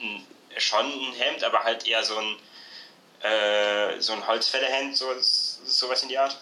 ein, 0.00 0.26
schon 0.56 0.86
ein 0.86 1.12
Hemd, 1.14 1.44
aber 1.44 1.64
halt 1.64 1.86
eher 1.86 2.02
so 2.04 2.16
ein, 2.16 2.36
äh, 3.22 4.00
so 4.00 4.12
ein 4.12 4.26
Holzfällerhemd, 4.26 4.96
so, 4.96 5.06
sowas 5.20 6.02
in 6.02 6.08
die 6.08 6.18
Art. 6.18 6.38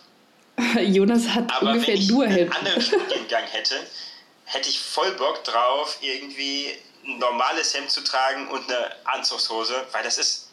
Jonas 0.80 1.28
hat 1.28 1.50
Aber 1.52 1.72
ungefähr 1.72 1.94
wenn 1.94 2.00
ich 2.00 2.08
nur 2.08 2.24
einen 2.24 2.52
anderen 2.52 2.80
Studiengang 2.82 3.44
hätte, 3.44 3.74
hätte 4.44 4.68
ich 4.68 4.80
voll 4.80 5.12
Bock 5.12 5.44
drauf, 5.44 5.98
irgendwie 6.00 6.76
ein 7.06 7.18
normales 7.18 7.74
Hemd 7.74 7.90
zu 7.90 8.02
tragen 8.02 8.48
und 8.48 8.70
eine 8.70 8.94
Anzugshose, 9.04 9.86
weil 9.92 10.02
das 10.02 10.18
ist 10.18 10.48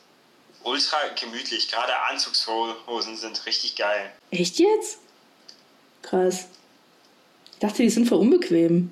ultra 0.63 0.98
gemütlich. 1.19 1.69
Gerade 1.69 1.93
Anzugshosen 2.10 3.17
sind 3.17 3.45
richtig 3.45 3.75
geil. 3.75 4.12
Echt 4.31 4.60
jetzt? 4.60 5.00
Krass. 6.01 6.45
Ich 7.56 7.60
dachte, 7.60 7.84
die 7.84 7.90
sind 7.90 8.08
voll 8.08 8.20
unbequem. 8.20 8.92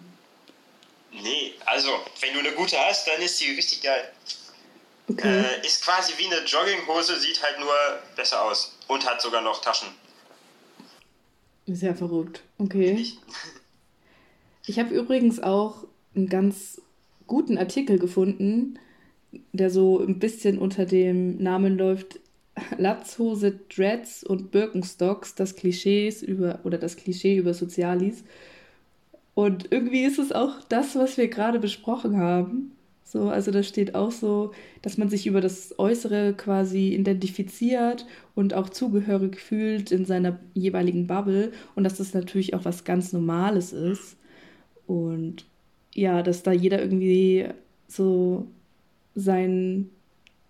Nee, 1.11 1.53
also, 1.65 1.89
wenn 2.21 2.33
du 2.33 2.39
eine 2.39 2.53
gute 2.53 2.77
hast, 2.77 3.07
dann 3.07 3.21
ist 3.21 3.39
die 3.39 3.51
richtig 3.51 3.83
geil. 3.83 4.09
Okay. 5.09 5.43
Äh, 5.43 5.67
ist 5.67 5.83
quasi 5.83 6.13
wie 6.17 6.25
eine 6.25 6.45
Jogginghose, 6.45 7.19
sieht 7.19 7.43
halt 7.43 7.59
nur 7.59 7.73
besser 8.15 8.41
aus. 8.41 8.77
Und 8.87 9.05
hat 9.05 9.21
sogar 9.21 9.41
noch 9.41 9.61
Taschen. 9.61 9.89
Sehr 11.67 11.93
verrückt. 11.93 12.41
Okay. 12.57 13.05
Ich 14.65 14.79
habe 14.79 14.95
übrigens 14.95 15.41
auch 15.41 15.83
einen 16.15 16.29
ganz 16.29 16.81
guten 17.27 17.57
Artikel 17.57 17.99
gefunden, 17.99 18.79
der 19.51 19.69
so 19.69 19.99
ein 19.99 20.19
bisschen 20.19 20.57
unter 20.57 20.85
dem 20.85 21.37
Namen 21.37 21.77
läuft 21.77 22.19
Latzhose, 22.77 23.59
Dreads 23.75 24.23
und 24.23 24.51
Birkenstocks, 24.51 25.35
das 25.35 25.55
Klischees 25.55 26.21
über 26.21 26.59
oder 26.63 26.77
das 26.77 26.95
Klischee 26.95 27.35
über 27.35 27.53
Sozialis. 27.53 28.23
Und 29.35 29.71
irgendwie 29.71 30.03
ist 30.03 30.19
es 30.19 30.31
auch 30.31 30.63
das, 30.69 30.95
was 30.95 31.17
wir 31.17 31.27
gerade 31.27 31.59
besprochen 31.59 32.17
haben. 32.17 32.71
So, 33.03 33.29
also 33.29 33.51
da 33.51 33.61
steht 33.61 33.93
auch 33.93 34.11
so, 34.11 34.53
dass 34.81 34.97
man 34.97 35.09
sich 35.09 35.27
über 35.27 35.41
das 35.41 35.77
Äußere 35.77 36.33
quasi 36.33 36.95
identifiziert 36.95 38.07
und 38.33 38.53
auch 38.53 38.69
zugehörig 38.69 39.39
fühlt 39.39 39.91
in 39.91 40.05
seiner 40.05 40.39
jeweiligen 40.53 41.05
Bubble 41.05 41.51
und 41.75 41.83
dass 41.83 41.97
das 41.97 42.13
natürlich 42.13 42.55
auch 42.55 42.65
was 42.65 42.85
ganz 42.85 43.13
Normales 43.13 43.71
ist. 43.71 44.17
Und 44.87 45.45
ja, 45.93 46.23
dass 46.23 46.41
da 46.43 46.51
jeder 46.51 46.81
irgendwie 46.81 47.49
so 47.87 48.47
seinen 49.13 49.89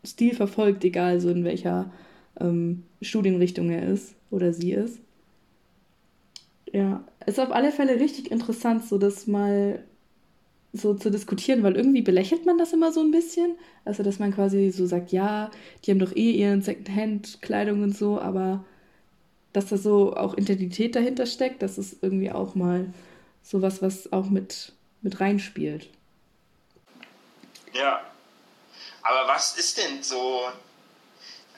Stil 0.06 0.34
verfolgt, 0.34 0.84
egal 0.86 1.20
so 1.20 1.30
in 1.30 1.44
welcher 1.44 1.92
ähm, 2.40 2.84
Studienrichtung 3.02 3.70
er 3.72 3.88
ist 3.88 4.16
oder 4.32 4.54
sie 4.54 4.72
ist. 4.72 5.00
Ja, 6.72 7.04
ist 7.26 7.40
auf 7.40 7.52
alle 7.52 7.72
Fälle 7.72 8.00
richtig 8.00 8.32
interessant, 8.32 8.88
so 8.88 8.98
das 8.98 9.28
mal 9.28 9.84
so 10.74 10.96
zu 10.96 11.12
diskutieren, 11.12 11.62
weil 11.62 11.76
irgendwie 11.76 12.02
belächelt 12.02 12.46
man 12.48 12.58
das 12.58 12.74
immer 12.74 12.92
so 12.92 13.02
ein 13.02 13.12
bisschen. 13.12 13.58
Also, 13.86 14.02
dass 14.02 14.18
man 14.18 14.34
quasi 14.34 14.72
so 14.72 14.88
sagt, 14.88 15.12
ja, 15.12 15.52
die 15.84 15.92
haben 15.92 16.00
doch 16.00 16.16
eh 16.16 16.32
ihren 16.32 16.64
Secondhand-Kleidung 16.64 17.84
und 17.84 17.96
so, 17.96 18.20
aber 18.20 18.66
dass 19.54 19.68
da 19.68 19.78
so 19.78 20.16
auch 20.16 20.36
Identität 20.36 20.96
dahinter 20.96 21.28
steckt, 21.28 21.62
das 21.62 21.78
ist 21.78 21.98
irgendwie 22.02 22.32
auch 22.32 22.56
mal 22.56 22.92
sowas, 23.44 23.84
was 23.84 24.12
auch 24.12 24.26
mit, 24.26 24.74
mit 25.04 25.20
reinspielt. 25.20 25.90
Ja. 27.74 28.02
Aber 29.04 29.28
was 29.28 29.58
ist 29.58 29.78
denn 29.78 30.02
so? 30.02 30.42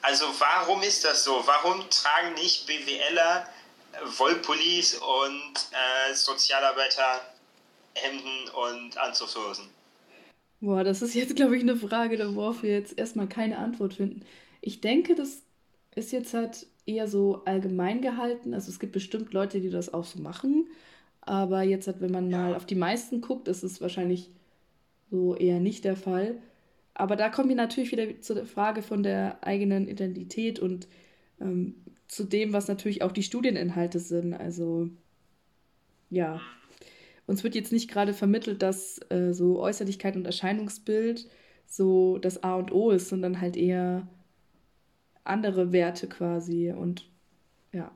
Also, 0.01 0.25
warum 0.39 0.81
ist 0.83 1.05
das 1.05 1.23
so? 1.23 1.41
Warum 1.45 1.89
tragen 1.89 2.33
nicht 2.33 2.67
BWLer 2.67 3.47
Wollpullis 4.17 4.95
und 4.95 5.53
äh, 5.71 6.13
Sozialarbeiter 6.13 7.21
Hemden 7.93 8.49
und 8.53 8.97
Anzugshosen? 8.97 9.65
Boah, 10.61 10.83
das 10.83 11.01
ist 11.01 11.13
jetzt, 11.13 11.35
glaube 11.35 11.55
ich, 11.55 11.63
eine 11.63 11.75
Frage, 11.75 12.17
worauf 12.35 12.63
wir 12.63 12.71
jetzt 12.71 12.97
erstmal 12.97 13.27
keine 13.27 13.57
Antwort 13.57 13.95
finden. 13.95 14.25
Ich 14.61 14.81
denke, 14.81 15.15
das 15.15 15.41
ist 15.95 16.11
jetzt 16.11 16.33
halt 16.33 16.67
eher 16.85 17.07
so 17.07 17.43
allgemein 17.45 18.01
gehalten. 18.01 18.53
Also 18.53 18.69
es 18.69 18.79
gibt 18.79 18.93
bestimmt 18.93 19.33
Leute, 19.33 19.61
die 19.61 19.69
das 19.69 19.93
auch 19.93 20.05
so 20.05 20.19
machen. 20.19 20.67
Aber 21.21 21.63
jetzt 21.63 21.87
halt, 21.87 22.01
wenn 22.01 22.11
man 22.11 22.29
ja. 22.29 22.37
mal 22.37 22.55
auf 22.55 22.65
die 22.65 22.75
meisten 22.75 23.21
guckt, 23.21 23.47
ist 23.47 23.63
es 23.63 23.81
wahrscheinlich 23.81 24.29
so 25.09 25.35
eher 25.35 25.59
nicht 25.59 25.83
der 25.83 25.95
Fall. 25.95 26.37
Aber 26.93 27.15
da 27.15 27.29
kommen 27.29 27.49
wir 27.49 27.55
natürlich 27.55 27.91
wieder 27.91 28.21
zu 28.21 28.33
der 28.33 28.45
Frage 28.45 28.81
von 28.81 29.03
der 29.03 29.43
eigenen 29.43 29.87
Identität 29.87 30.59
und 30.59 30.87
ähm, 31.41 31.75
zu 32.15 32.23
dem, 32.23 32.53
was 32.53 32.67
natürlich 32.67 33.01
auch 33.01 33.11
die 33.11 33.23
Studieninhalte 33.23 33.99
sind. 33.99 34.33
Also 34.33 34.89
ja, 36.09 36.39
uns 37.27 37.43
wird 37.43 37.55
jetzt 37.55 37.71
nicht 37.71 37.89
gerade 37.89 38.13
vermittelt, 38.13 38.61
dass 38.61 38.99
äh, 39.09 39.33
so 39.33 39.59
Äußerlichkeit 39.59 40.15
und 40.15 40.25
Erscheinungsbild 40.25 41.27
so 41.67 42.17
das 42.19 42.43
A 42.43 42.55
und 42.55 42.71
O 42.71 42.91
ist, 42.91 43.09
sondern 43.09 43.41
halt 43.41 43.57
eher 43.57 44.07
andere 45.23 45.73
Werte 45.73 46.07
quasi. 46.07 46.71
Und 46.71 47.09
ja. 47.73 47.91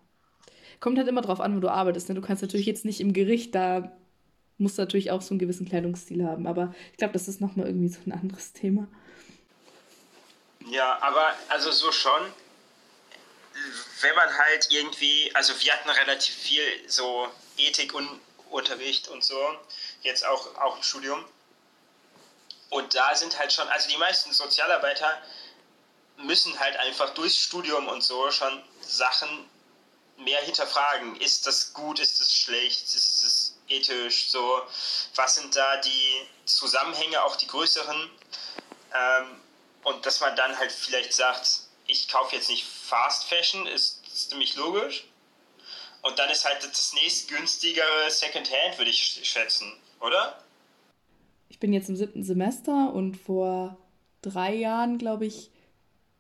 Kommt 0.79 0.97
halt 0.97 1.07
immer 1.07 1.21
drauf 1.21 1.39
an, 1.39 1.55
wo 1.55 1.59
du 1.59 1.69
arbeitest. 1.69 2.09
Ne? 2.09 2.15
Du 2.15 2.21
kannst 2.21 2.41
natürlich 2.41 2.65
jetzt 2.65 2.85
nicht 2.85 2.99
im 2.99 3.13
Gericht, 3.13 3.55
da 3.55 3.95
musst 4.57 4.77
du 4.77 4.81
natürlich 4.81 5.11
auch 5.11 5.21
so 5.21 5.33
einen 5.33 5.39
gewissen 5.39 5.67
Kleidungsstil 5.67 6.25
haben. 6.25 6.47
Aber 6.47 6.73
ich 6.91 6.97
glaube, 6.97 7.13
das 7.13 7.27
ist 7.27 7.39
nochmal 7.39 7.67
irgendwie 7.67 7.88
so 7.88 7.99
ein 8.05 8.11
anderes 8.11 8.51
Thema. 8.51 8.88
Ja, 10.69 10.97
aber 11.01 11.29
also 11.49 11.71
so 11.71 11.91
schon. 11.91 12.21
Wenn 14.01 14.16
man 14.16 14.38
halt 14.38 14.68
irgendwie, 14.72 15.34
also 15.36 15.60
wir 15.62 15.74
hatten 15.74 15.89
relativ 15.89 16.36
viel 16.36 16.89
so 16.89 17.32
Ethik 17.58 17.94
und 17.94 18.22
Unterricht 18.50 19.08
und 19.10 19.24
so, 19.24 19.58
jetzt 20.01 20.25
auch, 20.25 20.56
auch 20.58 20.78
im 20.78 20.84
Studium. 20.84 21.25
Und 22.70 22.94
da 22.96 23.16
sind 23.16 23.38
halt 23.38 23.51
schon, 23.51 23.68
also 23.70 23.89
die 23.89 23.98
meisten 23.98 24.32
Sozialarbeiter 24.32 25.22
müssen 26.18 26.60
halt 26.60 26.78
einfach 26.78 27.13
durchs 27.13 27.38
Studium 27.38 27.88
und 27.88 28.04
so 28.04 28.30
schon 28.32 28.63
Sachen 28.82 29.50
mehr 30.18 30.42
hinterfragen. 30.42 31.16
Ist 31.22 31.48
das 31.48 31.74
gut, 31.74 32.00
ist 32.00 32.20
das 32.20 32.34
schlecht, 32.34 32.84
ist 32.84 33.24
das 33.24 33.56
ethisch, 33.70 34.30
so, 34.30 34.62
was 35.16 35.36
sind 35.36 35.56
da 35.56 35.78
die 35.78 36.28
Zusammenhänge, 36.46 37.24
auch 37.24 37.36
die 37.36 37.48
größeren? 37.48 38.10
Ähm, 38.94 39.42
und 39.84 40.06
dass 40.06 40.20
man 40.20 40.36
dann 40.36 40.58
halt 40.58 40.72
vielleicht 40.72 41.13
sagt, 41.13 41.62
ich 41.89 42.08
kaufe 42.08 42.36
jetzt 42.36 42.50
nicht 42.50 42.65
Fast 42.65 43.25
Fashion, 43.25 43.65
ist 43.67 44.29
ziemlich 44.29 44.55
logisch, 44.55 45.05
und 46.01 46.17
dann 46.17 46.29
ist 46.29 46.46
halt 46.46 46.63
das 46.63 46.93
nächstgünstigere 46.93 48.10
Secondhand, 48.10 48.77
würde 48.77 48.91
ich 48.91 49.19
schätzen, 49.24 49.74
oder? 50.00 50.41
Ich 51.50 51.60
bin 51.60 51.74
jetzt 51.74 51.89
im 51.89 51.96
siebten 51.96 52.24
Semester 52.24 52.93
und 52.93 53.17
vor 53.17 53.77
drei 54.22 54.55
Jahren, 54.55 54.98
glaube 54.98 55.25
ich, 55.25 55.51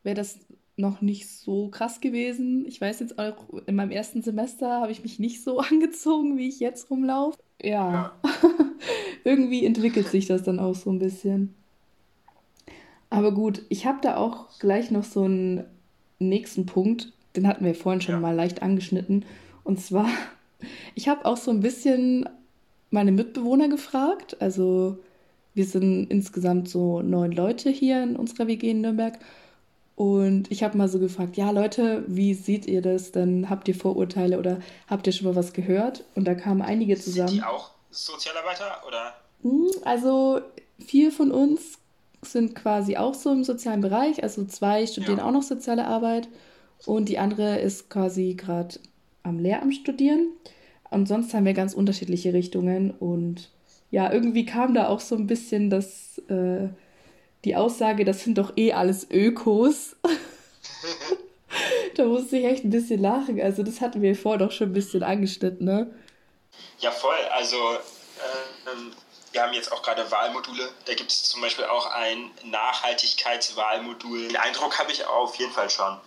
wäre 0.03 0.15
das 0.15 0.39
noch 0.75 1.01
nicht 1.01 1.29
so 1.29 1.69
krass 1.69 2.01
gewesen. 2.01 2.65
Ich 2.67 2.79
weiß 2.81 2.99
jetzt 2.99 3.19
auch, 3.19 3.35
in 3.67 3.75
meinem 3.75 3.91
ersten 3.91 4.21
Semester 4.21 4.81
habe 4.81 4.91
ich 4.91 5.03
mich 5.03 5.19
nicht 5.19 5.43
so 5.43 5.59
angezogen, 5.59 6.37
wie 6.37 6.49
ich 6.49 6.59
jetzt 6.59 6.89
rumlaufe. 6.89 7.37
Ja, 7.61 8.13
ja. 8.23 8.31
irgendwie 9.23 9.65
entwickelt 9.65 10.07
sich 10.07 10.27
das 10.27 10.43
dann 10.43 10.59
auch 10.59 10.75
so 10.75 10.89
ein 10.89 10.99
bisschen. 10.99 11.55
Aber 13.09 13.31
gut, 13.31 13.63
ich 13.69 13.85
habe 13.85 13.99
da 14.01 14.17
auch 14.17 14.59
gleich 14.59 14.91
noch 14.91 15.03
so 15.03 15.23
einen 15.23 15.65
nächsten 16.19 16.65
Punkt, 16.65 17.11
den 17.35 17.47
hatten 17.47 17.65
wir 17.65 17.75
vorhin 17.75 18.01
schon 18.01 18.15
ja. 18.15 18.19
mal 18.19 18.35
leicht 18.35 18.61
angeschnitten. 18.61 19.25
Und 19.63 19.79
zwar, 19.81 20.07
ich 20.95 21.07
habe 21.07 21.25
auch 21.25 21.37
so 21.37 21.51
ein 21.51 21.61
bisschen 21.61 22.27
meine 22.91 23.11
Mitbewohner 23.11 23.69
gefragt. 23.69 24.37
Also 24.41 24.97
wir 25.53 25.65
sind 25.65 26.07
insgesamt 26.11 26.69
so 26.69 27.01
neun 27.01 27.31
Leute 27.31 27.69
hier 27.69 28.03
in 28.03 28.15
unserer 28.15 28.47
WG 28.47 28.71
in 28.71 28.81
Nürnberg. 28.81 29.19
Und 29.95 30.49
ich 30.49 30.63
habe 30.63 30.77
mal 30.77 30.87
so 30.87 30.97
gefragt, 30.97 31.35
ja 31.35 31.51
Leute, 31.51 32.05
wie 32.07 32.33
seht 32.33 32.67
ihr 32.67 32.81
das 32.81 33.11
denn? 33.11 33.49
Habt 33.49 33.67
ihr 33.67 33.75
Vorurteile 33.75 34.39
oder 34.39 34.59
habt 34.87 35.05
ihr 35.07 35.13
schon 35.13 35.27
mal 35.27 35.35
was 35.35 35.51
gehört? 35.51 36.05
Und 36.15 36.25
da 36.25 36.35
kamen 36.35 36.61
einige 36.61 36.97
zusammen. 36.97 37.27
Sind 37.27 37.39
die 37.39 37.43
auch 37.43 37.71
Sozialarbeiter 37.91 38.81
oder? 38.87 39.13
Hm, 39.41 39.69
also 39.83 40.39
vier 40.79 41.11
von 41.11 41.31
uns 41.31 41.78
sind 42.21 42.55
quasi 42.55 42.97
auch 42.97 43.13
so 43.13 43.31
im 43.31 43.43
sozialen 43.43 43.81
Bereich. 43.81 44.23
Also 44.23 44.45
zwei 44.45 44.85
studieren 44.85 45.19
ja. 45.19 45.25
auch 45.25 45.31
noch 45.31 45.43
soziale 45.43 45.85
Arbeit 45.85 46.27
und 46.85 47.09
die 47.09 47.19
andere 47.19 47.59
ist 47.59 47.89
quasi 47.89 48.35
gerade 48.35 48.79
am 49.23 49.39
Lehramt 49.39 49.75
studieren. 49.75 50.27
Und 50.89 51.07
sonst 51.07 51.33
haben 51.33 51.45
wir 51.45 51.53
ganz 51.53 51.73
unterschiedliche 51.73 52.33
Richtungen. 52.33 52.91
Und 52.91 53.49
ja, 53.91 54.11
irgendwie 54.11 54.45
kam 54.45 54.73
da 54.73 54.87
auch 54.87 54.99
so 54.99 55.15
ein 55.15 55.27
bisschen 55.27 55.69
das, 55.69 56.17
äh, 56.29 56.69
die 57.45 57.55
Aussage, 57.55 58.05
das 58.05 58.23
sind 58.23 58.37
doch 58.37 58.53
eh 58.57 58.73
alles 58.73 59.09
Ökos. 59.11 59.95
da 61.95 62.05
musste 62.05 62.37
ich 62.37 62.45
echt 62.45 62.63
ein 62.63 62.71
bisschen 62.71 63.01
lachen. 63.01 63.39
Also 63.39 63.63
das 63.63 63.81
hatten 63.81 64.01
wir 64.01 64.15
vorher 64.15 64.39
doch 64.39 64.51
schon 64.51 64.69
ein 64.69 64.73
bisschen 64.73 65.03
angeschnitten, 65.03 65.65
ne? 65.65 65.93
Ja, 66.79 66.91
voll. 66.91 67.13
Also 67.31 67.55
ähm, 67.55 68.91
wir 69.31 69.41
haben 69.43 69.53
jetzt 69.53 69.71
auch 69.71 69.81
gerade 69.81 70.09
Wahlmodule. 70.11 70.69
Da 70.85 70.93
gibt 70.93 71.11
es 71.11 71.23
zum 71.23 71.41
Beispiel 71.41 71.65
auch 71.65 71.85
ein 71.91 72.31
Nachhaltigkeitswahlmodul. 72.45 74.27
Den 74.27 74.37
Eindruck 74.37 74.79
habe 74.79 74.91
ich 74.91 75.05
auf 75.05 75.35
jeden 75.35 75.51
Fall 75.51 75.69
schon. 75.69 75.97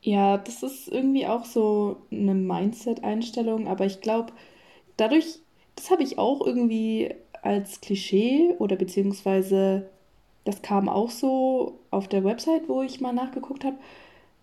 Ja, 0.00 0.38
das 0.38 0.62
ist 0.62 0.88
irgendwie 0.88 1.26
auch 1.26 1.44
so 1.44 2.02
eine 2.12 2.34
Mindset-Einstellung, 2.34 3.66
aber 3.66 3.84
ich 3.84 4.00
glaube, 4.00 4.32
dadurch, 4.96 5.40
das 5.74 5.90
habe 5.90 6.02
ich 6.02 6.18
auch 6.18 6.44
irgendwie 6.46 7.14
als 7.42 7.80
Klischee 7.80 8.54
oder 8.58 8.76
beziehungsweise 8.76 9.90
das 10.44 10.62
kam 10.62 10.88
auch 10.88 11.10
so 11.10 11.78
auf 11.90 12.08
der 12.08 12.24
Website, 12.24 12.68
wo 12.68 12.82
ich 12.82 13.00
mal 13.00 13.12
nachgeguckt 13.12 13.64
habe. 13.64 13.76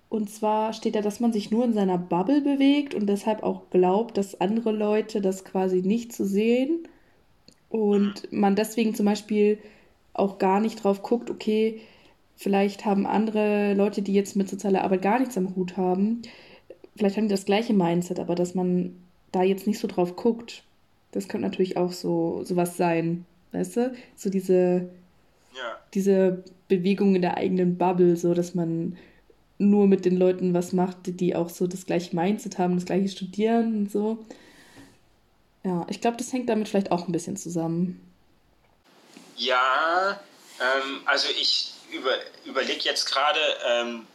Und 0.10 0.30
zwar 0.30 0.74
steht 0.74 0.96
da, 0.96 1.02
dass 1.02 1.20
man 1.20 1.34
sich 1.34 1.52
nur 1.52 1.66
in 1.66 1.74
seiner 1.74 1.98
Bubble 1.98 2.42
bewegt 2.42 2.94
und 2.94 3.08
deshalb 3.08 3.44
auch 3.44 3.70
glaubt, 3.72 4.18
dass 4.18 4.40
andere 4.40 4.72
Leute 4.72 5.20
das 5.20 5.44
quasi 5.44 5.82
nicht 5.82 6.14
zu 6.14 6.26
sehen. 6.26 6.88
Und 7.76 8.32
man 8.32 8.56
deswegen 8.56 8.96
zum 8.96 9.06
Beispiel 9.06 9.60
auch 10.14 10.38
gar 10.38 10.60
nicht 10.60 10.84
drauf 10.84 11.02
guckt, 11.02 11.30
okay, 11.30 11.82
Vielleicht 12.38 12.86
haben 12.86 13.06
andere 13.06 13.74
Leute, 13.74 14.02
die 14.02 14.14
jetzt 14.14 14.36
mit 14.36 14.50
sozialer 14.50 14.84
Arbeit 14.84 15.02
gar 15.02 15.20
nichts 15.20 15.38
am 15.38 15.56
Hut 15.56 15.78
haben, 15.78 16.22
vielleicht 16.96 17.18
haben 17.18 17.28
die 17.28 17.34
das 17.34 17.46
gleiche 17.46 17.74
Mindset, 17.74 18.20
aber 18.20 18.36
dass 18.36 18.56
man 18.56 18.96
da 19.32 19.42
jetzt 19.44 19.68
nicht 19.68 19.80
so 19.80 19.88
drauf 19.88 20.16
guckt, 20.16 20.64
das 21.12 21.28
könnte 21.28 21.48
natürlich 21.48 21.78
auch 21.78 21.94
so 21.94 22.44
sowas 22.44 22.76
sein, 22.76 23.26
weißt 23.54 23.78
du? 23.78 23.94
So 24.18 24.30
diese, 24.30 24.90
ja. 25.56 25.80
diese 25.94 26.44
Bewegung 26.68 27.16
in 27.16 27.22
der 27.22 27.38
eigenen 27.38 27.78
Bubble, 27.78 28.18
so 28.18 28.34
dass 28.34 28.54
man 28.54 28.98
nur 29.58 29.88
mit 29.88 30.04
den 30.04 30.18
Leuten 30.18 30.54
was 30.54 30.74
macht, 30.74 31.20
die 31.22 31.36
auch 31.38 31.48
so 31.48 31.68
das 31.68 31.86
gleiche 31.86 32.14
Mindset 32.14 32.60
haben, 32.60 32.76
das 32.76 32.86
gleiche 32.86 33.08
studieren 33.08 33.78
und 33.78 33.92
so. 33.92 34.20
Ja, 35.66 35.84
ich 35.90 36.00
glaube, 36.00 36.18
das 36.18 36.32
hängt 36.32 36.48
damit 36.48 36.70
vielleicht 36.70 36.92
auch 36.92 37.08
ein 37.08 37.12
bisschen 37.12 37.38
zusammen. 37.38 38.00
Ja, 39.36 40.20
ähm, 40.60 41.02
also 41.06 41.28
ich 41.30 41.74
über, 41.92 42.16
überlege 42.46 42.82
jetzt 42.82 43.06
gerade, 43.06 43.40
ähm, 43.66 44.08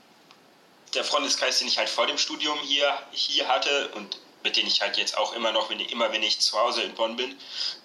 der 0.94 1.02
Freundeskreis, 1.02 1.58
den 1.58 1.66
ich 1.66 1.76
halt 1.76 1.88
vor 1.88 2.06
dem 2.06 2.18
Studium 2.18 2.58
hier, 2.60 2.92
hier 3.10 3.48
hatte 3.48 3.88
und 3.96 4.20
mit 4.44 4.56
denen 4.56 4.68
ich 4.68 4.80
halt 4.80 4.96
jetzt 4.96 5.18
auch 5.18 5.34
immer 5.34 5.50
noch, 5.50 5.70
wenn 5.70 5.80
immer 5.80 6.12
wenn 6.12 6.22
ich 6.22 6.38
zu 6.40 6.56
Hause 6.56 6.82
in 6.82 6.94
Bonn 6.94 7.16
bin, 7.16 7.36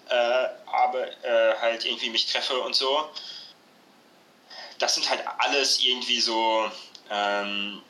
äh, 0.08 0.46
aber 0.66 1.08
äh, 1.24 1.54
halt 1.60 1.84
irgendwie 1.84 2.10
mich 2.10 2.26
treffe 2.26 2.58
und 2.60 2.74
so. 2.74 3.08
Das 4.78 4.94
sind 4.94 5.10
halt 5.10 5.22
alles 5.38 5.80
irgendwie 5.82 6.20
so, 6.20 6.70
ähm, 7.10 7.82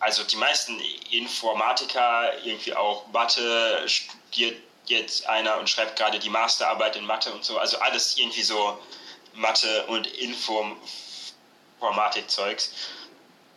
also 0.00 0.24
die 0.24 0.36
meisten 0.36 0.80
Informatiker, 1.10 2.32
irgendwie 2.44 2.74
auch 2.74 3.06
Mathe, 3.08 3.82
studiert 3.86 4.56
jetzt 4.86 5.28
einer 5.28 5.58
und 5.58 5.68
schreibt 5.68 5.96
gerade 5.96 6.18
die 6.18 6.30
Masterarbeit 6.30 6.96
in 6.96 7.04
Mathe 7.04 7.30
und 7.32 7.44
so, 7.44 7.58
also 7.58 7.78
alles 7.78 8.16
irgendwie 8.16 8.42
so 8.42 8.78
Mathe 9.34 9.84
und 9.86 10.06
Informatik-Zeugs. 10.06 12.72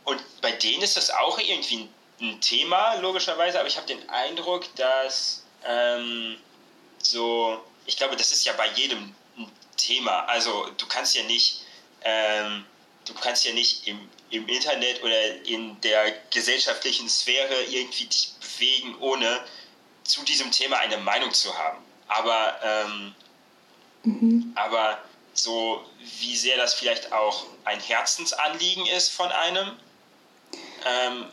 Und 0.03 0.21
bei 0.41 0.51
denen 0.51 0.81
ist 0.81 0.97
das 0.97 1.11
auch 1.11 1.39
irgendwie 1.39 1.87
ein 2.19 2.41
Thema, 2.41 2.95
logischerweise, 2.95 3.59
aber 3.59 3.67
ich 3.67 3.77
habe 3.77 3.87
den 3.87 4.09
Eindruck, 4.09 4.65
dass 4.75 5.43
ähm, 5.65 6.37
so, 7.01 7.63
ich 7.85 7.97
glaube, 7.97 8.15
das 8.15 8.31
ist 8.31 8.45
ja 8.45 8.53
bei 8.53 8.67
jedem 8.71 9.15
ein 9.37 9.51
Thema. 9.77 10.25
Also 10.25 10.69
du 10.77 10.87
kannst 10.87 11.15
ja 11.15 11.23
nicht, 11.23 11.65
ähm, 12.03 12.65
du 13.05 13.13
kannst 13.15 13.45
ja 13.45 13.53
nicht 13.53 13.87
im, 13.87 14.09
im 14.31 14.47
Internet 14.47 15.03
oder 15.03 15.45
in 15.45 15.79
der 15.81 16.11
gesellschaftlichen 16.31 17.09
Sphäre 17.09 17.63
irgendwie 17.63 18.05
dich 18.05 18.33
bewegen, 18.39 18.95
ohne 18.99 19.43
zu 20.03 20.23
diesem 20.23 20.51
Thema 20.51 20.77
eine 20.79 20.97
Meinung 20.97 21.33
zu 21.33 21.55
haben. 21.57 21.83
Aber, 22.07 22.59
ähm, 22.63 23.15
mhm. 24.03 24.51
aber 24.55 25.01
so 25.33 25.85
wie 26.19 26.35
sehr 26.35 26.57
das 26.57 26.73
vielleicht 26.73 27.11
auch 27.11 27.45
ein 27.65 27.79
Herzensanliegen 27.79 28.85
ist 28.87 29.09
von 29.09 29.31
einem, 29.31 29.77
ähm, 30.85 31.25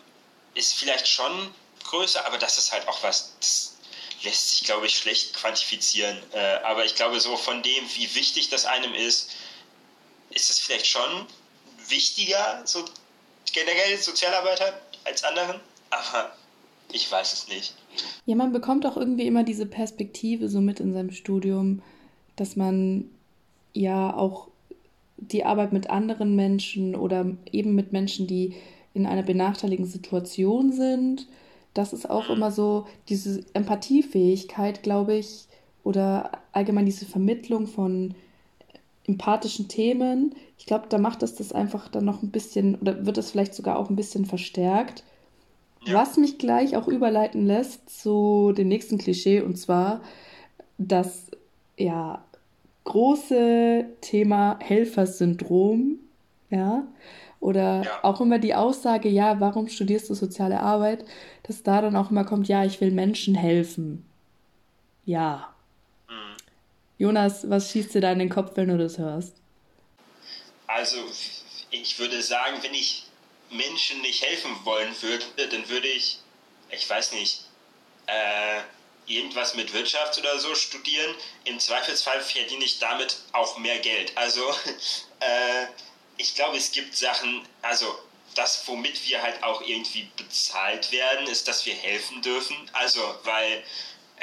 ist 0.55 0.75
vielleicht 0.75 1.09
schon 1.09 1.55
größer, 1.85 2.25
aber 2.27 2.39
das 2.39 2.59
ist 2.59 2.73
halt 2.73 2.87
auch 2.89 3.03
was, 3.03 3.35
das 3.41 3.77
lässt 4.23 4.51
sich, 4.51 4.65
glaube 4.65 4.87
ich, 4.87 4.99
schlecht 4.99 5.35
quantifizieren. 5.35 6.21
Äh, 6.33 6.39
aber 6.65 6.85
ich 6.85 6.95
glaube, 6.95 7.21
so 7.21 7.37
von 7.37 7.63
dem, 7.63 7.95
wie 7.95 8.15
wichtig 8.15 8.49
das 8.49 8.67
einem 8.67 8.95
ist, 8.95 9.31
ist 10.31 10.51
es 10.51 10.59
vielleicht 10.59 10.87
schon 10.87 11.27
wichtiger, 11.89 12.63
so 12.65 12.85
generell 13.53 13.97
Sozialarbeiter 13.97 14.81
als 15.05 15.25
anderen, 15.25 15.61
aber 15.91 16.33
ich 16.93 17.11
weiß 17.11 17.33
es 17.33 17.49
nicht. 17.49 17.75
Ja, 18.27 18.37
man 18.37 18.53
bekommt 18.53 18.87
auch 18.87 18.97
irgendwie 18.97 19.27
immer 19.27 19.45
diese 19.45 19.67
Perspektive 19.67 20.49
so 20.49 20.61
mit 20.61 20.81
in 20.81 20.93
seinem 20.93 21.11
Studium, 21.11 21.83
dass 22.37 22.57
man 22.57 23.11
ja 23.73 24.15
auch 24.15 24.49
die 25.17 25.45
Arbeit 25.45 25.73
mit 25.73 25.91
anderen 25.91 26.37
Menschen 26.37 26.95
oder 26.95 27.27
eben 27.51 27.75
mit 27.75 27.93
Menschen, 27.93 28.27
die 28.27 28.55
in 28.95 29.07
einer 29.07 29.23
benachteiligten 29.23 29.87
Situation 29.87 30.73
sind. 30.73 31.27
Das 31.75 31.93
ist 31.93 32.09
auch 32.09 32.31
immer 32.31 32.51
so 32.51 32.87
diese 33.09 33.45
Empathiefähigkeit, 33.53 34.83
glaube 34.83 35.17
ich, 35.17 35.47
oder 35.85 36.33
allgemein 36.53 36.87
diese 36.87 37.07
Vermittlung 37.07 37.67
von 37.67 38.15
empathischen 39.07 39.69
Themen. 39.69 40.35
Ich 40.59 40.67
glaube, 40.67 40.87
da 40.89 40.99
macht 40.99 41.23
es 41.23 41.35
das 41.35 41.53
einfach 41.53 41.89
dann 41.89 42.05
noch 42.05 42.23
ein 42.23 42.31
bisschen 42.31 42.75
oder 42.77 43.07
wird 43.07 43.17
es 43.17 43.31
vielleicht 43.31 43.55
sogar 43.55 43.79
auch 43.79 43.89
ein 43.91 43.97
bisschen 43.97 44.27
verstärkt. 44.27 45.05
Ja. 45.85 45.95
Was 45.95 46.17
mich 46.17 46.39
gleich 46.39 46.77
auch 46.77 46.89
überleiten 46.89 47.47
lässt 47.47 47.89
zu 47.89 48.53
dem 48.57 48.69
nächsten 48.69 48.99
Klischee 48.99 49.41
und 49.41 49.57
zwar, 49.57 50.01
dass 50.77 51.31
ja 51.77 52.25
große 52.85 53.87
Thema 54.01 54.59
Helfersyndrom, 54.61 55.99
ja, 56.51 56.87
oder 57.41 57.83
ja. 57.85 57.91
auch 58.03 58.21
immer 58.21 58.39
die 58.39 58.55
Aussage, 58.55 59.09
ja, 59.09 59.41
warum 59.41 59.69
studierst 59.69 60.11
du 60.11 60.15
soziale 60.15 60.61
Arbeit, 60.61 61.05
dass 61.45 61.63
da 61.63 61.83
dann 61.83 61.97
auch 61.97 62.11
immer 62.11 62.25
kommt, 62.25 62.49
ja, 62.49 62.65
ich 62.65 62.81
will 62.81 62.91
Menschen 62.91 63.35
helfen. 63.35 64.05
Ja. 65.05 65.49
Mhm. 66.09 66.37
Jonas, 66.97 67.49
was 67.49 67.71
schießt 67.71 67.95
dir 67.95 68.01
da 68.01 68.11
in 68.13 68.19
den 68.19 68.29
Kopf, 68.29 68.53
wenn 68.57 68.69
du 68.69 68.79
das 68.79 68.99
hörst? 68.99 69.37
Also, 70.69 70.99
ich 71.71 71.99
würde 71.99 72.23
sagen, 72.23 72.63
wenn 72.63 72.75
ich 72.75 73.05
Menschen 73.51 74.01
nicht 74.03 74.23
helfen 74.23 74.65
wollen 74.65 74.95
würde, 75.03 75.49
dann 75.49 75.69
würde 75.69 75.89
ich, 75.89 76.19
ich 76.71 76.89
weiß 76.89 77.13
nicht, 77.13 77.41
äh, 78.07 78.61
irgendwas 79.07 79.55
mit 79.55 79.73
Wirtschaft 79.73 80.19
oder 80.19 80.39
so 80.39 80.55
studieren. 80.55 81.15
Im 81.45 81.59
Zweifelsfall 81.59 82.21
verdiene 82.21 82.65
ich 82.65 82.79
damit 82.79 83.17
auch 83.33 83.59
mehr 83.59 83.79
Geld. 83.79 84.13
Also 84.17 84.47
äh, 85.21 85.67
ich 86.19 86.35
glaube, 86.35 86.57
es 86.57 86.71
gibt 86.71 86.97
Sachen, 86.97 87.47
also 87.63 87.99
das, 88.35 88.63
womit 88.67 89.09
wir 89.09 89.23
halt 89.23 89.43
auch 89.43 89.63
irgendwie 89.63 90.11
bezahlt 90.17 90.93
werden, 90.93 91.27
ist, 91.29 91.49
dass 91.49 91.65
wir 91.65 91.75
helfen 91.75 92.21
dürfen. 92.23 92.57
Also, 92.75 93.01
weil 93.25 93.65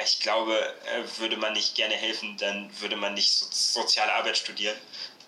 ich 0.02 0.20
glaube, 0.20 0.74
äh, 0.86 1.02
würde 1.18 1.36
man 1.36 1.54
nicht 1.54 1.74
gerne 1.74 1.94
helfen, 1.94 2.36
dann 2.38 2.70
würde 2.80 2.96
man 2.96 3.14
nicht 3.14 3.32
so, 3.32 3.46
soziale 3.50 4.12
Arbeit 4.12 4.38
studieren. 4.38 4.76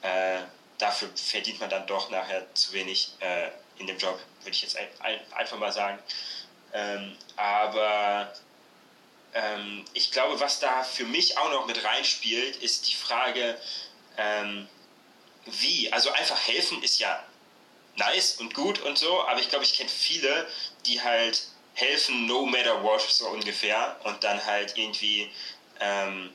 Äh, 0.03 0.43
dafür 0.79 1.09
verdient 1.17 1.61
man 1.61 1.71
dann 1.71 1.87
doch 1.87 2.11
nachher 2.11 2.53
zu 2.55 2.73
wenig 2.73 3.13
äh, 3.21 3.51
in 3.79 3.87
dem 3.87 3.99
Job, 3.99 4.19
würde 4.41 4.51
ich 4.51 4.63
jetzt 4.63 4.77
ein, 4.77 4.89
ein, 5.01 5.21
einfach 5.33 5.59
mal 5.59 5.73
sagen. 5.73 5.99
Ähm, 6.73 7.17
aber 7.37 8.33
ähm, 9.35 9.85
ich 9.95 10.11
glaube, 10.11 10.41
was 10.41 10.61
da 10.61 10.83
für 10.83 11.05
mich 11.05 11.37
auch 11.39 11.51
noch 11.51 11.67
mit 11.67 11.83
reinspielt, 11.85 12.57
ist 12.57 12.89
die 12.89 12.95
Frage, 12.95 13.61
ähm, 14.17 14.69
wie. 15.47 15.93
Also 15.93 16.11
einfach 16.11 16.39
helfen 16.47 16.83
ist 16.83 16.99
ja 16.99 17.23
nice 17.97 18.35
und 18.35 18.55
gut 18.55 18.81
und 18.81 18.99
so, 18.99 19.23
aber 19.27 19.41
ich 19.41 19.49
glaube, 19.49 19.65
ich 19.65 19.75
kenne 19.75 19.89
viele, 19.89 20.47
die 20.87 21.03
halt 21.03 21.43
helfen, 21.75 22.27
no 22.27 22.45
matter 22.45 22.83
what, 22.83 23.01
so 23.01 23.29
ungefähr, 23.29 23.97
und 24.05 24.23
dann 24.25 24.45
halt 24.45 24.77
irgendwie 24.77 25.31
ähm, 25.81 26.33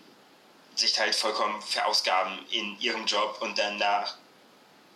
sich 0.76 0.98
halt 1.00 1.14
vollkommen 1.16 1.62
verausgaben 1.62 2.46
in 2.50 2.80
ihrem 2.80 3.06
Job 3.06 3.38
und 3.42 3.58
dann 3.58 3.78
nach 3.78 4.18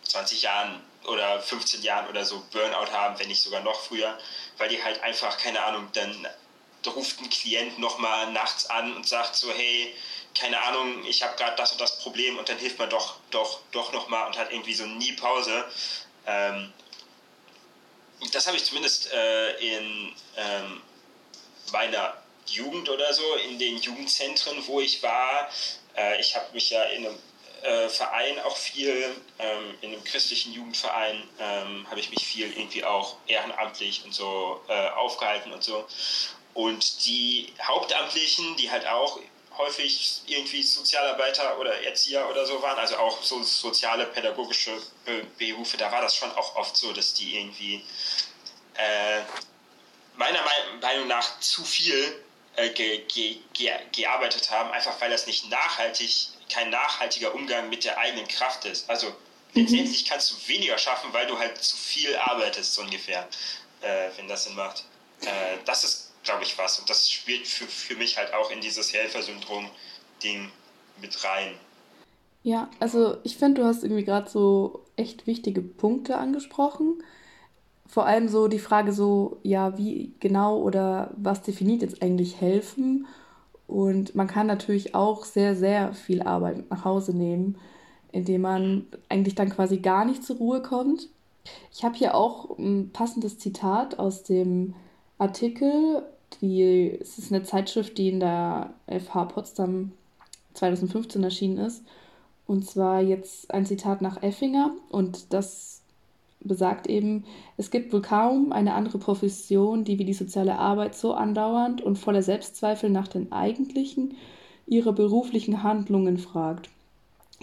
20 0.08 0.42
Jahren 0.42 0.82
oder 1.04 1.40
15 1.40 1.82
Jahren 1.82 2.08
oder 2.08 2.24
so 2.24 2.42
Burnout 2.50 2.90
haben, 2.92 3.18
wenn 3.18 3.28
nicht 3.28 3.42
sogar 3.42 3.62
noch 3.62 3.80
früher, 3.80 4.18
weil 4.58 4.68
die 4.68 4.82
halt 4.82 5.02
einfach, 5.02 5.38
keine 5.38 5.62
Ahnung, 5.64 5.88
dann 5.92 6.28
ruft 6.86 7.20
ein 7.20 7.28
Klient 7.28 7.78
nochmal 7.78 8.32
nachts 8.32 8.66
an 8.66 8.94
und 8.96 9.06
sagt 9.06 9.36
so, 9.36 9.52
hey, 9.52 9.94
keine 10.34 10.60
Ahnung, 10.62 11.04
ich 11.06 11.22
habe 11.22 11.36
gerade 11.36 11.56
das 11.56 11.72
und 11.72 11.80
das 11.80 11.98
Problem 11.98 12.38
und 12.38 12.48
dann 12.48 12.58
hilft 12.58 12.78
man 12.78 12.88
doch, 12.90 13.16
doch, 13.30 13.60
doch 13.72 13.92
nochmal 13.92 14.26
und 14.26 14.38
hat 14.38 14.50
irgendwie 14.50 14.74
so 14.74 14.86
nie 14.86 15.12
Pause. 15.12 15.64
Ähm, 16.26 16.72
das 18.32 18.46
habe 18.46 18.56
ich 18.56 18.64
zumindest 18.64 19.12
äh, 19.12 19.76
in 19.76 20.14
ähm, 20.36 20.82
meiner 21.72 22.14
Jugend 22.46 22.88
oder 22.88 23.12
so, 23.12 23.34
in 23.36 23.58
den 23.58 23.78
Jugendzentren, 23.78 24.66
wo 24.66 24.80
ich 24.80 25.02
war. 25.02 25.48
Äh, 25.96 26.20
ich 26.20 26.34
habe 26.34 26.46
mich 26.52 26.70
ja 26.70 26.82
in 26.84 27.06
einem 27.06 27.18
äh, 27.62 27.88
Verein 27.88 28.38
auch 28.40 28.56
viel, 28.56 29.16
ähm, 29.38 29.74
in 29.80 29.92
einem 29.92 30.04
christlichen 30.04 30.52
Jugendverein 30.52 31.22
ähm, 31.38 31.86
habe 31.90 32.00
ich 32.00 32.10
mich 32.10 32.24
viel 32.24 32.50
irgendwie 32.56 32.84
auch 32.84 33.16
ehrenamtlich 33.26 34.04
und 34.04 34.14
so 34.14 34.60
äh, 34.68 34.88
aufgehalten 34.90 35.52
und 35.52 35.62
so. 35.62 35.86
Und 36.54 37.06
die 37.06 37.52
Hauptamtlichen, 37.62 38.56
die 38.56 38.70
halt 38.70 38.86
auch 38.86 39.20
häufig 39.56 40.22
irgendwie 40.26 40.62
Sozialarbeiter 40.62 41.58
oder 41.58 41.82
Erzieher 41.82 42.28
oder 42.30 42.46
so 42.46 42.62
waren, 42.62 42.78
also 42.78 42.96
auch 42.96 43.22
so 43.22 43.42
soziale, 43.42 44.06
pädagogische 44.06 44.72
Berufe, 45.36 45.76
da 45.76 45.90
war 45.90 46.00
das 46.00 46.14
schon 46.14 46.30
auch 46.32 46.56
oft 46.56 46.76
so, 46.76 46.92
dass 46.92 47.14
die 47.14 47.36
irgendwie 47.36 47.84
äh, 48.74 49.20
meiner 50.16 50.40
Meinung 50.80 51.08
nach 51.08 51.40
zu 51.40 51.64
viel 51.64 52.24
äh, 52.56 52.70
ge, 52.70 53.04
ge, 53.06 53.38
ge, 53.52 53.72
gearbeitet 53.92 54.50
haben, 54.50 54.70
einfach 54.70 55.00
weil 55.00 55.10
das 55.10 55.26
nicht 55.26 55.48
nachhaltig, 55.50 56.28
kein 56.48 56.70
nachhaltiger 56.70 57.34
Umgang 57.34 57.68
mit 57.68 57.84
der 57.84 57.98
eigenen 57.98 58.26
Kraft 58.28 58.64
ist. 58.64 58.88
Also 58.88 59.08
mhm. 59.08 59.14
letztendlich 59.54 60.04
kannst 60.04 60.30
du 60.30 60.48
weniger 60.48 60.78
schaffen, 60.78 61.12
weil 61.12 61.26
du 61.26 61.38
halt 61.38 61.58
zu 61.58 61.76
viel 61.76 62.14
arbeitest, 62.16 62.74
so 62.74 62.82
ungefähr, 62.82 63.28
äh, 63.80 64.08
wenn 64.16 64.28
das 64.28 64.44
Sinn 64.44 64.54
macht. 64.54 64.84
Äh, 65.22 65.58
das 65.64 65.84
ist 65.84 66.08
glaube 66.28 66.44
ich, 66.44 66.58
was. 66.58 66.78
Und 66.78 66.90
das 66.90 67.10
spielt 67.10 67.46
für, 67.46 67.64
für 67.64 67.96
mich 67.96 68.18
halt 68.18 68.34
auch 68.34 68.50
in 68.50 68.60
dieses 68.60 68.92
Helfersyndrom-Ding 68.92 70.50
mit 71.00 71.24
rein. 71.24 71.54
Ja, 72.42 72.68
also 72.80 73.16
ich 73.24 73.36
finde, 73.36 73.62
du 73.62 73.66
hast 73.66 73.82
irgendwie 73.82 74.04
gerade 74.04 74.28
so 74.28 74.84
echt 74.96 75.26
wichtige 75.26 75.62
Punkte 75.62 76.18
angesprochen. 76.18 77.02
Vor 77.86 78.06
allem 78.06 78.28
so 78.28 78.48
die 78.48 78.58
Frage 78.58 78.92
so, 78.92 79.40
ja, 79.42 79.78
wie 79.78 80.14
genau 80.20 80.58
oder 80.58 81.10
was 81.16 81.42
definiert 81.42 81.80
jetzt 81.82 82.02
eigentlich 82.02 82.40
helfen? 82.40 83.06
Und 83.68 84.14
man 84.14 84.26
kann 84.26 84.46
natürlich 84.46 84.94
auch 84.94 85.24
sehr, 85.24 85.54
sehr 85.54 85.92
viel 85.92 86.22
Arbeit 86.22 86.68
nach 86.70 86.84
Hause 86.84 87.16
nehmen, 87.16 87.58
indem 88.10 88.40
man 88.40 88.86
eigentlich 89.08 89.34
dann 89.34 89.50
quasi 89.50 89.78
gar 89.78 90.04
nicht 90.06 90.24
zur 90.24 90.36
Ruhe 90.36 90.62
kommt. 90.62 91.08
Ich 91.70 91.84
habe 91.84 91.94
hier 91.94 92.14
auch 92.14 92.58
ein 92.58 92.90
passendes 92.92 93.38
Zitat 93.38 93.98
aus 93.98 94.22
dem 94.22 94.74
Artikel, 95.18 96.02
die, 96.40 96.98
es 97.00 97.18
ist 97.18 97.30
eine 97.30 97.42
Zeitschrift, 97.42 97.98
die 97.98 98.08
in 98.08 98.20
der 98.20 98.72
FH 98.86 99.26
Potsdam 99.26 99.92
2015 100.54 101.22
erschienen 101.22 101.58
ist. 101.58 101.84
Und 102.46 102.66
zwar 102.66 103.02
jetzt 103.02 103.52
ein 103.52 103.66
Zitat 103.66 104.00
nach 104.00 104.22
Effinger 104.22 104.72
und 104.88 105.34
das 105.34 105.77
besagt 106.40 106.86
eben, 106.86 107.24
es 107.56 107.70
gibt 107.70 107.92
wohl 107.92 108.02
kaum 108.02 108.52
eine 108.52 108.74
andere 108.74 108.98
Profession, 108.98 109.84
die 109.84 109.98
wie 109.98 110.04
die 110.04 110.14
soziale 110.14 110.58
Arbeit 110.58 110.94
so 110.94 111.14
andauernd 111.14 111.82
und 111.82 111.98
voller 111.98 112.22
Selbstzweifel 112.22 112.90
nach 112.90 113.08
den 113.08 113.32
eigentlichen 113.32 114.14
ihrer 114.66 114.92
beruflichen 114.92 115.62
Handlungen 115.62 116.18
fragt. 116.18 116.70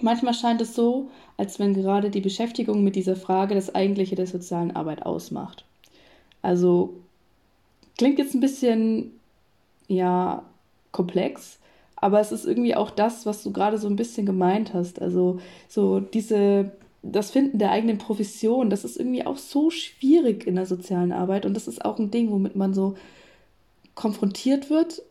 Manchmal 0.02 0.34
scheint 0.34 0.62
es 0.62 0.76
so, 0.76 1.10
als 1.38 1.60
wenn 1.60 1.74
gerade 1.74 2.10
die 2.10 2.22
Beschäftigung 2.22 2.84
mit 2.84 2.96
dieser 2.96 3.16
Frage 3.16 3.56
das 3.56 3.74
Eigentliche 3.74 4.16
der 4.16 4.28
sozialen 4.28 4.76
Arbeit 4.76 5.06
ausmacht. 5.06 5.66
Also 6.42 6.94
Klingt 7.98 8.20
jetzt 8.20 8.34
ein 8.36 8.42
bisschen, 8.42 9.12
ja, 9.88 10.44
komplex, 10.92 11.60
aber 11.96 12.20
es 12.20 12.32
ist 12.32 12.46
irgendwie 12.46 12.76
auch 12.76 12.90
das, 12.92 13.26
was 13.26 13.44
du 13.44 13.52
gerade 13.52 13.78
so 13.78 13.88
ein 13.88 13.96
bisschen 13.96 14.26
gemeint 14.26 14.74
hast. 14.74 15.02
Also 15.02 15.40
so 15.70 16.00
diese, 16.00 16.72
das 17.12 17.32
Finden 17.32 17.60
der 17.60 17.72
eigenen 17.72 17.98
Profession, 17.98 18.70
das 18.70 18.84
ist 18.84 18.98
irgendwie 18.98 19.26
auch 19.26 19.38
so 19.38 19.70
schwierig 19.70 20.48
in 20.48 20.56
der 20.56 20.66
sozialen 20.66 21.12
Arbeit 21.12 21.46
und 21.46 21.54
das 21.54 21.68
ist 21.68 21.84
auch 21.86 22.00
ein 22.00 22.12
Ding, 22.12 22.32
womit 22.32 22.56
man 22.56 22.74
so 22.74 22.96
konfrontiert 23.94 24.70
wird 24.70 25.02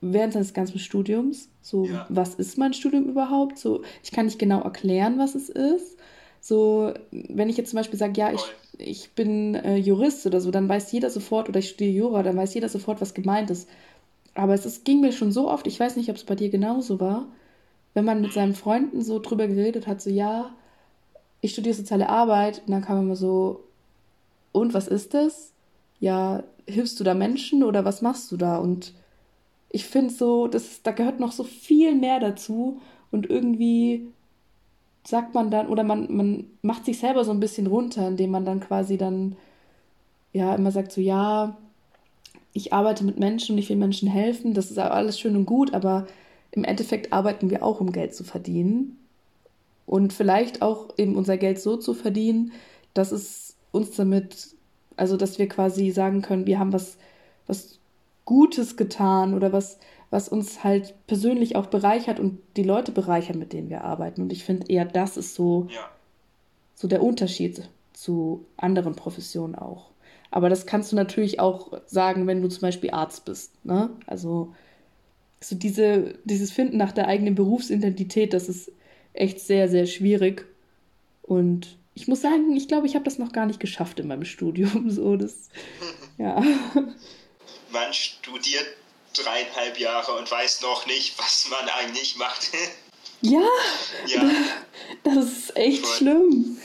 während 0.00 0.32
seines 0.32 0.54
ganzen 0.54 0.78
Studiums. 0.78 1.48
So, 1.60 1.84
ja. 1.84 2.06
was 2.08 2.34
ist 2.34 2.56
mein 2.56 2.72
Studium 2.72 3.04
überhaupt? 3.08 3.58
So, 3.58 3.82
ich 4.02 4.12
kann 4.12 4.26
nicht 4.26 4.38
genau 4.38 4.60
erklären, 4.60 5.18
was 5.18 5.34
es 5.34 5.48
ist. 5.48 5.98
So, 6.40 6.94
wenn 7.10 7.50
ich 7.50 7.58
jetzt 7.58 7.70
zum 7.70 7.76
Beispiel 7.76 7.98
sage, 7.98 8.18
ja, 8.18 8.32
ich, 8.32 8.42
ich 8.78 9.10
bin 9.10 9.54
äh, 9.54 9.76
Jurist 9.76 10.24
oder 10.24 10.40
so, 10.40 10.50
dann 10.50 10.68
weiß 10.68 10.90
jeder 10.92 11.10
sofort, 11.10 11.48
oder 11.50 11.58
ich 11.58 11.68
studiere 11.68 11.90
Jura, 11.90 12.22
dann 12.22 12.36
weiß 12.36 12.54
jeder 12.54 12.70
sofort, 12.70 13.00
was 13.02 13.12
gemeint 13.12 13.50
ist. 13.50 13.68
Aber 14.34 14.54
es 14.54 14.64
ist, 14.64 14.86
ging 14.86 15.00
mir 15.00 15.12
schon 15.12 15.32
so 15.32 15.50
oft, 15.50 15.66
ich 15.66 15.78
weiß 15.78 15.96
nicht, 15.96 16.08
ob 16.08 16.16
es 16.16 16.24
bei 16.24 16.34
dir 16.34 16.48
genauso 16.48 16.98
war, 16.98 17.26
wenn 17.92 18.06
man 18.06 18.22
mit 18.22 18.32
seinen 18.32 18.54
Freunden 18.54 19.02
so 19.02 19.18
drüber 19.18 19.48
geredet 19.48 19.86
hat, 19.86 20.00
so, 20.00 20.08
ja, 20.08 20.54
ich 21.40 21.52
studiere 21.52 21.74
soziale 21.74 22.08
Arbeit, 22.08 22.62
und 22.66 22.70
dann 22.72 22.82
kam 22.82 23.00
immer 23.00 23.16
so, 23.16 23.64
und 24.52 24.74
was 24.74 24.88
ist 24.88 25.14
das? 25.14 25.52
Ja, 26.00 26.42
hilfst 26.66 26.98
du 27.00 27.04
da 27.04 27.14
Menschen 27.14 27.62
oder 27.62 27.84
was 27.84 28.02
machst 28.02 28.30
du 28.32 28.36
da? 28.36 28.56
Und 28.56 28.94
ich 29.70 29.84
finde 29.86 30.12
so, 30.12 30.48
das, 30.48 30.82
da 30.82 30.90
gehört 30.92 31.20
noch 31.20 31.32
so 31.32 31.44
viel 31.44 31.94
mehr 31.94 32.20
dazu 32.20 32.80
und 33.10 33.28
irgendwie 33.28 34.08
sagt 35.04 35.34
man 35.34 35.50
dann, 35.50 35.68
oder 35.68 35.84
man, 35.84 36.14
man 36.14 36.46
macht 36.62 36.84
sich 36.84 36.98
selber 36.98 37.24
so 37.24 37.30
ein 37.30 37.40
bisschen 37.40 37.66
runter, 37.66 38.06
indem 38.06 38.30
man 38.30 38.44
dann 38.44 38.60
quasi 38.60 38.98
dann 38.98 39.36
ja 40.32 40.54
immer 40.54 40.70
sagt, 40.70 40.92
so 40.92 41.00
ja, 41.00 41.56
ich 42.52 42.72
arbeite 42.72 43.04
mit 43.04 43.18
Menschen 43.18 43.52
und 43.52 43.58
ich 43.58 43.68
will 43.68 43.76
Menschen 43.76 44.08
helfen, 44.08 44.54
das 44.54 44.70
ist 44.70 44.78
alles 44.78 45.18
schön 45.18 45.36
und 45.36 45.46
gut, 45.46 45.72
aber 45.72 46.06
im 46.50 46.64
Endeffekt 46.64 47.12
arbeiten 47.12 47.48
wir 47.50 47.62
auch, 47.62 47.80
um 47.80 47.92
Geld 47.92 48.14
zu 48.14 48.24
verdienen. 48.24 48.98
Und 49.90 50.12
vielleicht 50.12 50.62
auch 50.62 50.90
eben 50.98 51.16
unser 51.16 51.36
Geld 51.36 51.60
so 51.60 51.76
zu 51.76 51.94
verdienen, 51.94 52.52
dass 52.94 53.10
es 53.10 53.56
uns 53.72 53.96
damit, 53.96 54.54
also 54.96 55.16
dass 55.16 55.40
wir 55.40 55.48
quasi 55.48 55.90
sagen 55.90 56.22
können, 56.22 56.46
wir 56.46 56.60
haben 56.60 56.72
was, 56.72 56.96
was 57.48 57.80
Gutes 58.24 58.76
getan 58.76 59.34
oder 59.34 59.52
was, 59.52 59.80
was 60.10 60.28
uns 60.28 60.62
halt 60.62 60.94
persönlich 61.08 61.56
auch 61.56 61.66
bereichert 61.66 62.20
und 62.20 62.38
die 62.56 62.62
Leute 62.62 62.92
bereichern, 62.92 63.40
mit 63.40 63.52
denen 63.52 63.68
wir 63.68 63.82
arbeiten. 63.82 64.22
Und 64.22 64.32
ich 64.32 64.44
finde 64.44 64.68
eher, 64.68 64.84
das 64.84 65.16
ist 65.16 65.34
so, 65.34 65.66
ja. 65.70 65.90
so 66.76 66.86
der 66.86 67.02
Unterschied 67.02 67.68
zu 67.92 68.44
anderen 68.56 68.94
Professionen 68.94 69.56
auch. 69.56 69.90
Aber 70.30 70.48
das 70.48 70.66
kannst 70.66 70.92
du 70.92 70.96
natürlich 70.96 71.40
auch 71.40 71.72
sagen, 71.86 72.28
wenn 72.28 72.42
du 72.42 72.48
zum 72.48 72.60
Beispiel 72.60 72.92
Arzt 72.92 73.24
bist. 73.24 73.64
Ne? 73.64 73.90
Also 74.06 74.54
so 75.40 75.56
diese, 75.56 76.14
dieses 76.22 76.52
Finden 76.52 76.76
nach 76.76 76.92
der 76.92 77.08
eigenen 77.08 77.34
Berufsidentität, 77.34 78.32
das 78.32 78.48
ist 78.48 78.70
echt 79.12 79.40
sehr, 79.40 79.68
sehr 79.68 79.86
schwierig. 79.86 80.46
Und 81.22 81.78
ich 81.94 82.08
muss 82.08 82.20
sagen, 82.20 82.56
ich 82.56 82.68
glaube, 82.68 82.86
ich 82.86 82.94
habe 82.94 83.04
das 83.04 83.18
noch 83.18 83.32
gar 83.32 83.46
nicht 83.46 83.60
geschafft 83.60 84.00
in 84.00 84.08
meinem 84.08 84.24
Studium. 84.24 84.90
So, 84.90 85.16
das, 85.16 85.48
ja. 86.18 86.42
Man 87.70 87.92
studiert 87.92 88.66
dreieinhalb 89.14 89.78
Jahre 89.78 90.12
und 90.12 90.30
weiß 90.30 90.62
noch 90.62 90.86
nicht, 90.86 91.18
was 91.18 91.48
man 91.50 91.68
eigentlich 91.68 92.16
macht. 92.16 92.50
ja, 93.20 93.46
ja. 94.06 94.30
das 95.04 95.24
ist 95.26 95.56
echt 95.56 95.86
Voll. 95.86 95.96
schlimm. 95.96 96.58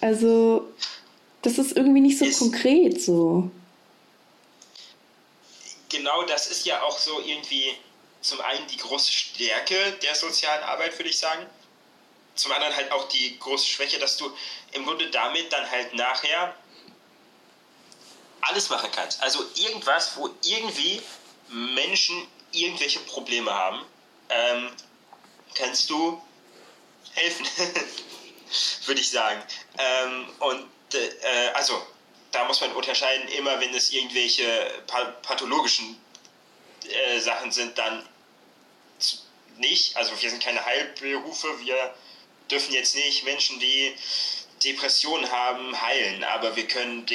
Also, 0.00 0.66
das 1.42 1.58
ist 1.58 1.76
irgendwie 1.76 2.00
nicht 2.00 2.18
so 2.18 2.24
ist, 2.24 2.38
konkret 2.38 3.02
so. 3.02 3.50
Genau, 5.88 6.22
das 6.24 6.50
ist 6.50 6.66
ja 6.66 6.82
auch 6.82 6.98
so 6.98 7.20
irgendwie 7.20 7.72
zum 8.20 8.40
einen 8.40 8.66
die 8.66 8.76
große 8.76 9.12
Stärke 9.12 9.74
der 10.02 10.14
sozialen 10.14 10.62
Arbeit, 10.62 10.98
würde 10.98 11.08
ich 11.10 11.18
sagen. 11.18 11.46
Zum 12.38 12.52
anderen 12.52 12.74
halt 12.74 12.92
auch 12.92 13.08
die 13.08 13.38
große 13.38 13.66
Schwäche, 13.66 13.98
dass 13.98 14.16
du 14.16 14.32
im 14.72 14.84
Grunde 14.84 15.10
damit 15.10 15.52
dann 15.52 15.68
halt 15.68 15.92
nachher 15.94 16.54
alles 18.42 18.70
machen 18.70 18.90
kannst. 18.92 19.20
Also 19.22 19.44
irgendwas, 19.56 20.16
wo 20.16 20.30
irgendwie 20.44 21.02
Menschen 21.48 22.26
irgendwelche 22.52 23.00
Probleme 23.00 23.52
haben, 23.52 23.84
ähm, 24.28 24.70
kannst 25.54 25.90
du 25.90 26.22
helfen, 27.14 27.46
würde 28.86 29.00
ich 29.00 29.10
sagen. 29.10 29.42
Ähm, 29.76 30.28
und 30.38 30.68
äh, 30.94 31.48
also, 31.54 31.84
da 32.30 32.44
muss 32.44 32.60
man 32.60 32.72
unterscheiden, 32.72 33.26
immer 33.28 33.60
wenn 33.60 33.74
es 33.74 33.90
irgendwelche 33.90 34.82
pathologischen 35.22 36.00
äh, 36.88 37.18
Sachen 37.18 37.50
sind, 37.50 37.76
dann 37.76 38.08
nicht. 39.56 39.96
Also 39.96 40.12
wir 40.20 40.30
sind 40.30 40.42
keine 40.42 40.64
Heilberufe, 40.64 41.48
wir 41.60 41.94
dürfen 42.50 42.72
jetzt 42.72 42.94
nicht 42.94 43.24
Menschen, 43.24 43.58
die 43.60 43.94
Depressionen 44.64 45.30
haben, 45.30 45.80
heilen, 45.80 46.24
aber 46.24 46.56
wir 46.56 46.66
können 46.66 47.06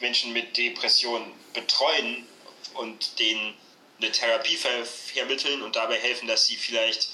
Menschen 0.00 0.32
mit 0.32 0.56
Depressionen 0.56 1.32
betreuen 1.52 2.26
und 2.74 3.18
denen 3.18 3.54
eine 4.00 4.12
Therapie 4.12 4.56
ver 4.56 4.84
vermitteln 4.84 5.62
und 5.62 5.76
dabei 5.76 5.98
helfen, 5.98 6.26
dass 6.26 6.46
sie 6.46 6.56
vielleicht 6.56 7.08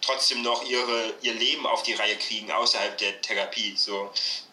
trotzdem 0.00 0.42
noch 0.42 0.68
ihre, 0.68 1.14
ihr 1.22 1.34
Leben 1.34 1.66
auf 1.66 1.82
die 1.82 1.94
Reihe 1.94 2.16
kriegen 2.16 2.50
außerhalb 2.50 2.96
der 2.98 3.20
Therapie. 3.22 3.74
So. 3.76 4.12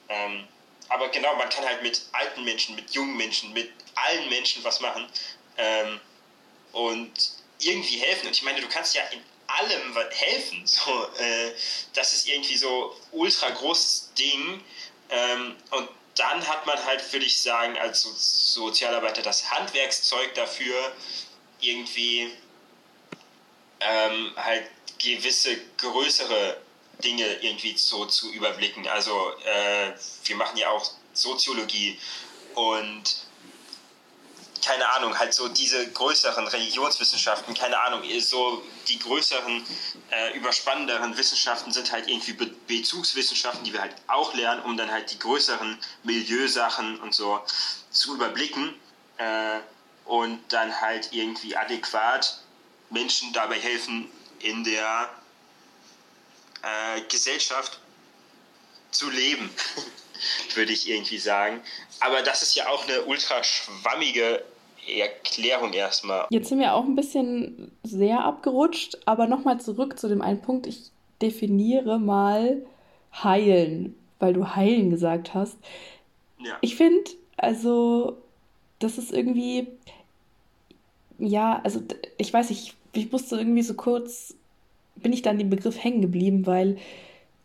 Ähm, 0.09 0.47
aber 0.87 1.09
genau, 1.09 1.35
man 1.35 1.49
kann 1.49 1.65
halt 1.65 1.83
mit 1.83 2.01
alten 2.11 2.43
Menschen, 2.43 2.75
mit 2.75 2.91
jungen 2.91 3.17
Menschen, 3.17 3.53
mit 3.53 3.71
allen 3.95 4.29
Menschen 4.29 4.63
was 4.63 4.79
machen 4.79 5.07
ähm, 5.57 5.99
und 6.71 7.11
irgendwie 7.59 7.97
helfen. 7.97 8.27
Und 8.27 8.33
ich 8.33 8.43
meine, 8.43 8.61
du 8.61 8.67
kannst 8.67 8.95
ja 8.95 9.03
in 9.11 9.21
allem 9.59 9.97
helfen. 10.11 10.63
So, 10.65 11.07
äh, 11.17 11.51
das 11.93 12.13
ist 12.13 12.27
irgendwie 12.27 12.57
so 12.57 12.95
ultra 13.11 13.49
großes 13.49 14.13
Ding. 14.17 14.63
Ähm, 15.09 15.55
und 15.71 15.89
dann 16.15 16.47
hat 16.47 16.65
man 16.65 16.83
halt, 16.85 17.11
würde 17.11 17.25
ich 17.25 17.41
sagen, 17.41 17.77
als 17.77 18.01
Sozialarbeiter 18.53 19.21
das 19.21 19.49
Handwerkszeug 19.49 20.33
dafür, 20.35 20.91
irgendwie 21.59 22.31
ähm, 23.79 24.33
halt 24.35 24.69
gewisse 24.99 25.57
größere 25.77 26.61
Dinge 27.03 27.25
irgendwie 27.41 27.75
so 27.77 28.05
zu 28.05 28.31
überblicken. 28.31 28.87
Also 28.87 29.33
äh, 29.43 29.93
wir 30.25 30.35
machen 30.35 30.57
ja 30.57 30.69
auch 30.69 30.91
Soziologie 31.13 31.99
und 32.55 33.03
keine 34.63 34.89
Ahnung, 34.93 35.17
halt 35.17 35.33
so 35.33 35.47
diese 35.47 35.91
größeren 35.91 36.47
Religionswissenschaften, 36.47 37.53
keine 37.53 37.79
Ahnung, 37.81 38.03
so 38.19 38.63
die 38.87 38.99
größeren, 38.99 39.63
äh, 40.11 40.37
überspannenderen 40.37 41.17
Wissenschaften 41.17 41.71
sind 41.71 41.91
halt 41.91 42.07
irgendwie 42.07 42.33
Be 42.33 42.47
Bezugswissenschaften, 42.67 43.63
die 43.63 43.73
wir 43.73 43.81
halt 43.81 43.95
auch 44.07 44.33
lernen, 44.33 44.61
um 44.63 44.77
dann 44.77 44.91
halt 44.91 45.11
die 45.11 45.19
größeren 45.19 45.77
Milieusachen 46.03 46.99
und 47.01 47.13
so 47.13 47.41
zu 47.89 48.15
überblicken 48.15 48.73
äh, 49.17 49.59
und 50.05 50.41
dann 50.51 50.79
halt 50.79 51.09
irgendwie 51.11 51.55
adäquat 51.55 52.39
Menschen 52.89 53.33
dabei 53.33 53.59
helfen, 53.59 54.09
in 54.39 54.63
der 54.63 55.09
äh, 56.61 57.01
Gesellschaft 57.01 57.79
zu 58.91 59.09
leben, 59.09 59.49
würde 60.55 60.71
ich 60.71 60.87
irgendwie 60.87 61.17
sagen. 61.17 61.63
Aber 61.99 62.21
das 62.21 62.41
ist 62.41 62.55
ja 62.55 62.67
auch 62.67 62.87
eine 62.87 63.03
ultra 63.03 63.43
schwammige 63.43 64.43
Erklärung 64.87 65.73
erstmal. 65.73 66.27
Jetzt 66.29 66.49
sind 66.49 66.59
wir 66.59 66.73
auch 66.73 66.85
ein 66.85 66.95
bisschen 66.95 67.71
sehr 67.83 68.23
abgerutscht, 68.23 68.97
aber 69.05 69.27
nochmal 69.27 69.59
zurück 69.59 69.99
zu 69.99 70.07
dem 70.07 70.21
einen 70.21 70.41
Punkt. 70.41 70.67
Ich 70.67 70.91
definiere 71.21 71.99
mal 71.99 72.65
heilen, 73.13 73.95
weil 74.19 74.33
du 74.33 74.55
heilen 74.55 74.89
gesagt 74.89 75.33
hast. 75.33 75.57
Ja. 76.39 76.57
Ich 76.61 76.75
finde, 76.75 77.11
also, 77.37 78.17
das 78.79 78.97
ist 78.97 79.13
irgendwie, 79.13 79.67
ja, 81.19 81.61
also, 81.63 81.81
ich 82.17 82.33
weiß 82.33 82.49
nicht, 82.49 82.75
ich, 82.93 83.03
ich 83.03 83.11
musste 83.11 83.37
irgendwie 83.37 83.61
so 83.61 83.75
kurz, 83.75 84.35
bin 84.95 85.13
ich 85.13 85.21
dann 85.21 85.37
den 85.37 85.49
Begriff 85.49 85.81
hängen 85.83 86.01
geblieben, 86.01 86.45
weil 86.45 86.77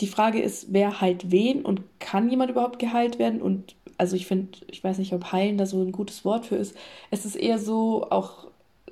die 0.01 0.07
Frage 0.07 0.41
ist, 0.41 0.67
wer 0.71 1.01
heilt 1.01 1.31
wen 1.31 1.65
und 1.65 1.83
kann 1.99 2.31
jemand 2.31 2.51
überhaupt 2.51 2.79
geheilt 2.79 3.19
werden 3.19 3.41
und 3.41 3.75
also 3.99 4.17
ich 4.17 4.27
finde, 4.27 4.59
ich 4.71 4.83
weiß 4.83 4.99
nicht, 4.99 5.13
ob 5.13 5.33
heilen 5.33 5.59
da 5.59 5.67
so 5.67 5.83
ein 5.83 5.93
gutes 5.93 6.25
Wort 6.25 6.47
für 6.47 6.57
ist. 6.57 6.77
Es 7.11 7.25
ist 7.25 7.37
eher 7.37 7.59
so 7.59 8.07
auch 8.11 8.47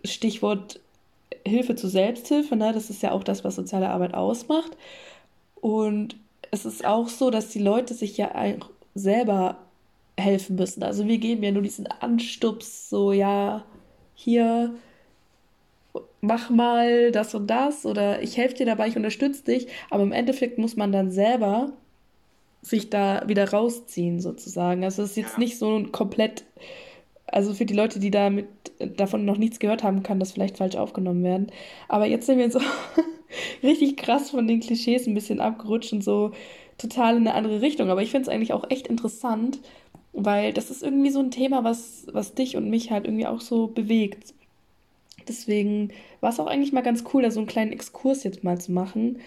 Stichwort 0.05 0.81
Hilfe 1.47 1.75
zur 1.77 1.91
Selbsthilfe, 1.91 2.57
ne? 2.57 2.73
Das 2.73 2.91
ist 2.91 3.03
ja 3.03 3.13
auch 3.13 3.25
das, 3.25 3.45
was 3.45 3.57
soziale 3.57 3.91
Arbeit 3.91 4.15
ausmacht. 4.15 4.77
Und 5.61 6.17
es 6.51 6.65
ist 6.65 6.85
auch 6.85 7.09
so, 7.09 7.31
dass 7.31 7.49
die 7.51 7.59
Leute 7.59 7.95
sich 7.95 8.17
ja 8.17 8.31
selber 8.95 9.59
helfen 10.19 10.57
müssen. 10.57 10.83
Also 10.83 11.07
wir 11.07 11.19
geben 11.19 11.43
ja 11.43 11.51
nur 11.53 11.63
diesen 11.63 11.87
Anstups, 11.87 12.89
so 12.89 13.13
ja, 13.13 13.65
hier, 14.15 14.75
mach 16.21 16.51
mal 16.51 17.13
das 17.13 17.35
und 17.35 17.49
das 17.49 17.85
oder 17.87 18.23
ich 18.23 18.37
helfe 18.37 18.57
dir 18.57 18.67
dabei, 18.67 18.89
ich 18.89 18.97
unterstütze 18.97 19.45
dich. 19.45 19.69
Aber 19.91 20.03
im 20.03 20.13
Endeffekt 20.13 20.59
muss 20.59 20.77
man 20.77 20.93
dann 20.93 21.11
selber 21.11 21.73
sich 22.65 22.89
da 22.89 23.23
wieder 23.27 23.51
rausziehen, 23.51 24.21
sozusagen. 24.21 24.85
Also 24.85 25.03
es 25.03 25.11
ist 25.11 25.17
jetzt 25.17 25.39
nicht 25.39 25.59
so 25.59 25.85
komplett, 25.93 26.45
also 27.27 27.53
für 27.53 27.67
die 27.67 27.75
Leute, 27.75 27.99
die 27.99 28.11
damit 28.11 28.47
davon 28.97 29.25
noch 29.25 29.37
nichts 29.37 29.59
gehört 29.59 29.83
haben, 29.83 30.03
kann 30.03 30.19
das 30.19 30.33
vielleicht 30.33 30.57
falsch 30.57 30.77
aufgenommen 30.77 31.23
werden. 31.23 31.49
Aber 31.89 32.07
jetzt 32.07 32.27
sind 32.27 32.39
wir 32.39 32.51
so 32.51 32.61
richtig 33.63 33.99
krass 33.99 34.31
von 34.31 34.49
den 34.49 34.61
Klischees 34.61 35.07
ein 35.07 35.15
bisschen 35.15 35.41
abgerutscht 35.41 35.93
und 35.93 36.03
so 36.03 36.33
total 36.79 37.17
in 37.17 37.29
eine 37.29 37.35
andere 37.35 37.61
Richtung. 37.61 37.91
Aber 37.91 38.03
ich 38.03 38.11
finde 38.11 38.29
es 38.29 38.35
eigentlich 38.35 38.55
auch 38.55 38.71
echt 38.71 38.87
interessant, 38.87 39.61
weil 40.15 40.55
das 40.55 40.71
ist 40.71 40.83
irgendwie 40.83 41.11
so 41.11 41.21
ein 41.21 41.31
Thema, 41.31 41.65
was, 41.65 42.07
was 42.13 42.35
dich 42.35 42.57
und 42.57 42.71
mich 42.71 42.91
halt 42.91 43.05
irgendwie 43.05 43.27
auch 43.27 43.43
so 43.43 43.67
bewegt. 43.67 44.33
Deswegen 45.29 45.91
war 46.21 46.31
es 46.31 46.41
auch 46.41 46.47
eigentlich 46.47 46.73
mal 46.73 46.83
ganz 46.83 47.05
cool, 47.13 47.23
da 47.23 47.31
so 47.31 47.41
einen 47.41 47.47
kleinen 47.47 47.73
Exkurs 47.73 48.25
jetzt 48.25 48.43
mal 48.43 48.59
zu 48.59 48.73
machen 48.73 49.19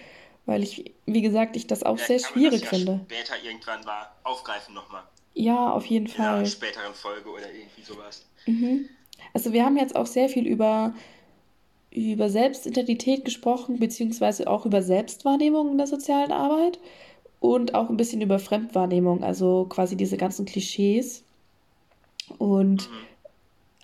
weil 0.48 0.62
ich, 0.62 0.94
wie 1.04 1.20
gesagt, 1.20 1.56
ich 1.56 1.66
das 1.66 1.82
auch 1.82 1.98
sehr 1.98 2.18
schwierig 2.18 2.62
das 2.62 2.70
ja 2.70 2.78
finde. 2.78 3.00
Später 3.04 3.34
irgendwann 3.44 3.84
mal 3.84 4.08
aufgreifen 4.24 4.74
nochmal. 4.74 5.02
Ja, 5.34 5.70
auf 5.70 5.84
jeden 5.84 6.08
Fall. 6.08 6.24
In 6.24 6.34
einer 6.36 6.46
späteren 6.46 6.94
Folge 6.94 7.28
oder 7.28 7.52
irgendwie 7.52 7.82
sowas. 7.82 8.24
Mhm. 8.46 8.88
Also 9.34 9.52
wir 9.52 9.62
haben 9.62 9.76
jetzt 9.76 9.94
auch 9.94 10.06
sehr 10.06 10.30
viel 10.30 10.46
über, 10.46 10.94
über 11.90 12.30
Selbstidentität 12.30 13.26
gesprochen, 13.26 13.78
beziehungsweise 13.78 14.48
auch 14.48 14.64
über 14.64 14.82
Selbstwahrnehmung 14.82 15.72
in 15.72 15.76
der 15.76 15.86
sozialen 15.86 16.32
Arbeit 16.32 16.78
und 17.40 17.74
auch 17.74 17.90
ein 17.90 17.98
bisschen 17.98 18.22
über 18.22 18.38
Fremdwahrnehmung, 18.38 19.22
also 19.22 19.66
quasi 19.68 19.96
diese 19.96 20.16
ganzen 20.16 20.46
Klischees. 20.46 21.24
Und 22.38 22.88
mhm. 22.88 22.96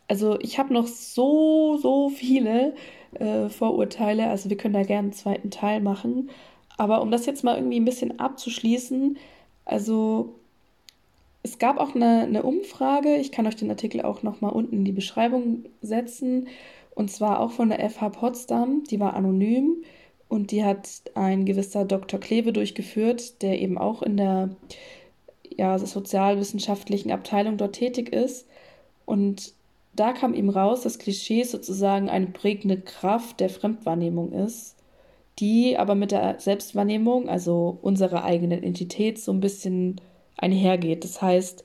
also 0.09 0.41
ich 0.41 0.59
habe 0.59 0.73
noch 0.73 0.87
so, 0.87 1.77
so 1.77 2.09
viele 2.09 2.75
äh, 3.13 3.51
Vorurteile, 3.51 4.31
also 4.31 4.49
wir 4.49 4.57
können 4.57 4.75
da 4.75 4.83
gerne 4.83 5.09
einen 5.09 5.13
zweiten 5.13 5.51
Teil 5.51 5.83
machen. 5.83 6.31
Aber 6.77 7.03
um 7.03 7.11
das 7.11 7.27
jetzt 7.27 7.45
mal 7.45 7.57
irgendwie 7.57 7.79
ein 7.79 7.85
bisschen 7.85 8.19
abzuschließen, 8.19 9.17
also 9.65 10.35
es 11.43 11.59
gab 11.59 11.79
auch 11.79 11.95
eine, 11.95 12.23
eine 12.23 12.43
Umfrage, 12.43 13.17
ich 13.17 13.31
kann 13.31 13.47
euch 13.47 13.57
den 13.57 13.71
Artikel 13.71 14.03
auch 14.03 14.23
nochmal 14.23 14.53
unten 14.53 14.77
in 14.77 14.85
die 14.85 14.93
Beschreibung 14.93 15.65
setzen, 15.83 16.49
und 16.95 17.11
zwar 17.11 17.41
auch 17.41 17.51
von 17.53 17.71
der 17.71 17.91
FH 17.91 18.11
Potsdam, 18.11 18.85
die 18.85 19.01
war 19.01 19.15
anonym 19.15 19.83
und 20.29 20.51
die 20.53 20.65
hat 20.65 21.03
ein 21.15 21.45
gewisser 21.45 21.85
Dr. 21.85 22.21
Kleve 22.21 22.53
durchgeführt, 22.53 23.43
der 23.43 23.61
eben 23.61 23.79
auch 23.79 24.03
in 24.03 24.17
der 24.17 24.51
ja, 25.57 25.79
sozialwissenschaftlichen 25.79 27.11
Abteilung 27.11 27.57
dort 27.57 27.75
tätig 27.75 28.13
ist. 28.13 28.47
Und 29.07 29.53
da 29.95 30.13
kam 30.13 30.35
ihm 30.35 30.49
raus, 30.49 30.83
dass 30.83 30.99
Klischees 30.99 31.51
sozusagen 31.51 32.09
eine 32.09 32.27
prägende 32.27 32.81
Kraft 32.81 33.41
der 33.41 33.51
Fremdwahrnehmung 33.51 34.33
ist 34.33 34.74
die 35.39 35.77
aber 35.77 35.95
mit 35.95 36.13
der 36.13 36.37
Selbstwahrnehmung, 36.39 37.29
also 37.29 37.79
unserer 37.83 38.25
eigenen 38.25 38.59
Identität, 38.59 39.19
so 39.19 39.33
ein 39.33 39.41
bisschen 39.41 40.01
einhergeht. 40.37 41.05
Das 41.05 41.21
heißt, 41.21 41.65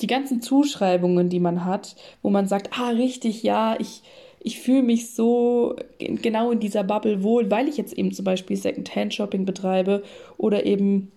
die 0.00 0.06
ganzen 0.06 0.42
Zuschreibungen, 0.42 1.28
die 1.28 1.40
man 1.40 1.64
hat, 1.64 1.96
wo 2.22 2.30
man 2.30 2.48
sagt, 2.48 2.78
ah, 2.78 2.90
richtig, 2.90 3.42
ja, 3.42 3.76
ich, 3.78 4.02
ich 4.40 4.60
fühle 4.60 4.82
mich 4.82 5.14
so 5.14 5.76
genau 5.98 6.50
in 6.50 6.60
dieser 6.60 6.84
Bubble 6.84 7.22
wohl, 7.22 7.50
weil 7.50 7.68
ich 7.68 7.76
jetzt 7.76 7.94
eben 7.94 8.12
zum 8.12 8.24
Beispiel 8.24 8.56
Second-Hand-Shopping 8.56 9.44
betreibe 9.44 10.02
oder 10.36 10.66
eben 10.66 11.12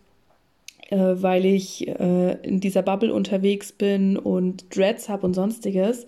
äh, 0.89 1.21
weil 1.21 1.45
ich 1.45 1.87
äh, 1.87 2.37
in 2.41 2.59
dieser 2.59 2.81
Bubble 2.81 3.13
unterwegs 3.13 3.71
bin 3.71 4.17
und 4.17 4.75
Dreads 4.75 5.09
habe 5.09 5.25
und 5.25 5.33
sonstiges. 5.33 6.07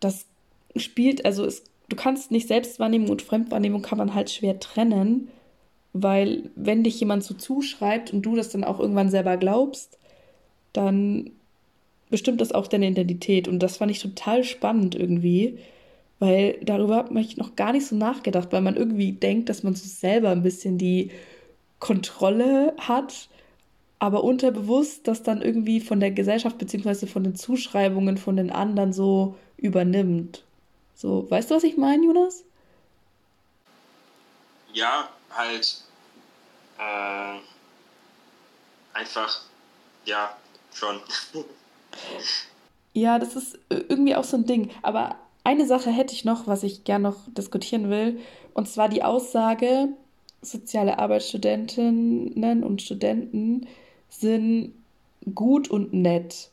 Das 0.00 0.26
spielt, 0.76 1.24
also 1.24 1.44
es 1.44 1.64
du 1.92 1.96
kannst 1.96 2.30
nicht 2.30 2.48
Selbstwahrnehmung 2.48 3.10
und 3.10 3.20
Fremdwahrnehmung 3.22 3.82
kann 3.82 3.98
man 3.98 4.14
halt 4.14 4.30
schwer 4.30 4.58
trennen, 4.58 5.28
weil 5.92 6.50
wenn 6.56 6.82
dich 6.82 6.98
jemand 6.98 7.22
so 7.22 7.34
zuschreibt 7.34 8.12
und 8.12 8.22
du 8.22 8.34
das 8.34 8.48
dann 8.48 8.64
auch 8.64 8.80
irgendwann 8.80 9.10
selber 9.10 9.36
glaubst, 9.36 9.98
dann 10.72 11.30
bestimmt 12.08 12.40
das 12.40 12.52
auch 12.52 12.66
deine 12.66 12.88
Identität. 12.88 13.46
Und 13.46 13.58
das 13.58 13.76
fand 13.76 13.90
ich 13.90 14.00
total 14.00 14.42
spannend 14.42 14.94
irgendwie, 14.94 15.58
weil 16.18 16.58
darüber 16.62 16.96
habe 16.96 17.20
ich 17.20 17.36
noch 17.36 17.56
gar 17.56 17.72
nicht 17.72 17.86
so 17.86 17.94
nachgedacht, 17.94 18.48
weil 18.52 18.62
man 18.62 18.76
irgendwie 18.76 19.12
denkt, 19.12 19.50
dass 19.50 19.62
man 19.62 19.74
so 19.74 19.86
selber 19.86 20.30
ein 20.30 20.42
bisschen 20.42 20.78
die 20.78 21.10
Kontrolle 21.78 22.74
hat, 22.78 23.28
aber 23.98 24.24
unterbewusst 24.24 25.06
das 25.08 25.22
dann 25.22 25.42
irgendwie 25.42 25.80
von 25.80 26.00
der 26.00 26.10
Gesellschaft 26.10 26.56
bzw. 26.56 27.06
von 27.06 27.24
den 27.24 27.34
Zuschreibungen 27.34 28.16
von 28.16 28.36
den 28.36 28.50
anderen 28.50 28.94
so 28.94 29.34
übernimmt. 29.58 30.44
So, 30.94 31.30
weißt 31.30 31.50
du, 31.50 31.56
was 31.56 31.64
ich 31.64 31.76
meine, 31.76 32.04
Jonas? 32.04 32.44
Ja, 34.72 35.08
halt 35.30 35.82
äh, 36.78 37.38
einfach, 38.92 39.42
ja, 40.04 40.36
schon. 40.72 41.00
ja, 42.92 43.18
das 43.18 43.36
ist 43.36 43.58
irgendwie 43.68 44.16
auch 44.16 44.24
so 44.24 44.36
ein 44.36 44.46
Ding. 44.46 44.70
Aber 44.82 45.16
eine 45.44 45.66
Sache 45.66 45.90
hätte 45.90 46.14
ich 46.14 46.24
noch, 46.24 46.46
was 46.46 46.62
ich 46.62 46.84
gerne 46.84 47.10
noch 47.10 47.18
diskutieren 47.28 47.90
will, 47.90 48.20
und 48.54 48.68
zwar 48.68 48.88
die 48.88 49.02
Aussage, 49.02 49.88
soziale 50.42 50.98
Arbeitsstudentinnen 50.98 52.64
und 52.64 52.82
Studenten 52.82 53.66
sind 54.08 54.74
gut 55.34 55.68
und 55.70 55.92
nett. 55.92 56.50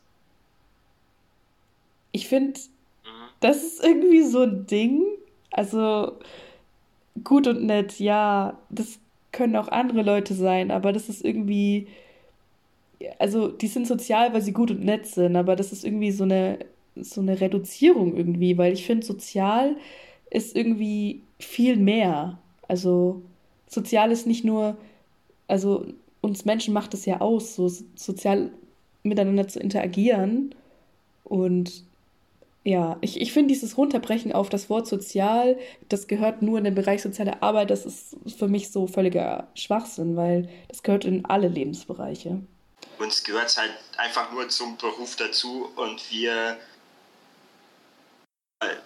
Ich 2.11 2.27
finde, 2.27 2.59
das 3.39 3.63
ist 3.63 3.83
irgendwie 3.83 4.23
so 4.23 4.41
ein 4.43 4.65
Ding. 4.67 5.05
Also 5.51 6.13
gut 7.23 7.47
und 7.47 7.63
nett, 7.65 7.99
ja, 7.99 8.57
das 8.69 8.99
können 9.31 9.55
auch 9.55 9.67
andere 9.69 10.01
Leute 10.03 10.33
sein, 10.33 10.71
aber 10.71 10.93
das 10.93 11.09
ist 11.09 11.23
irgendwie, 11.23 11.87
also 13.19 13.47
die 13.49 13.67
sind 13.67 13.87
sozial, 13.87 14.33
weil 14.33 14.41
sie 14.41 14.53
gut 14.53 14.71
und 14.71 14.83
nett 14.83 15.05
sind, 15.07 15.35
aber 15.35 15.55
das 15.55 15.71
ist 15.71 15.83
irgendwie 15.85 16.11
so 16.11 16.23
eine, 16.23 16.59
so 16.95 17.21
eine 17.21 17.39
Reduzierung 17.39 18.15
irgendwie, 18.15 18.57
weil 18.57 18.73
ich 18.73 18.85
finde, 18.85 19.05
sozial 19.05 19.77
ist 20.29 20.55
irgendwie 20.55 21.21
viel 21.39 21.77
mehr. 21.77 22.39
Also 22.67 23.21
sozial 23.67 24.11
ist 24.11 24.27
nicht 24.27 24.43
nur, 24.45 24.77
also 25.47 25.85
uns 26.21 26.45
Menschen 26.45 26.73
macht 26.73 26.93
es 26.93 27.05
ja 27.05 27.21
aus, 27.21 27.55
so 27.55 27.69
sozial 27.95 28.51
miteinander 29.03 29.47
zu 29.47 29.59
interagieren. 29.59 30.53
Und 31.23 31.83
ja, 32.69 32.97
ich, 33.01 33.19
ich 33.19 33.33
finde 33.33 33.51
dieses 33.51 33.77
Runterbrechen 33.77 34.31
auf 34.31 34.47
das 34.47 34.69
Wort 34.69 34.87
sozial, 34.87 35.59
das 35.89 36.07
gehört 36.07 36.43
nur 36.43 36.59
in 36.59 36.65
den 36.65 36.75
Bereich 36.75 37.01
soziale 37.01 37.41
Arbeit, 37.41 37.71
das 37.71 37.83
ist 37.83 38.15
für 38.37 38.47
mich 38.47 38.71
so 38.71 38.85
völliger 38.85 39.47
Schwachsinn, 39.55 40.15
weil 40.15 40.47
das 40.67 40.83
gehört 40.83 41.03
in 41.03 41.25
alle 41.25 41.47
Lebensbereiche. 41.47 42.41
Uns 42.99 43.23
gehört 43.23 43.47
es 43.47 43.57
halt 43.57 43.73
einfach 43.97 44.31
nur 44.31 44.47
zum 44.49 44.77
Beruf 44.77 45.15
dazu 45.15 45.71
und 45.77 46.11
wir, 46.11 46.57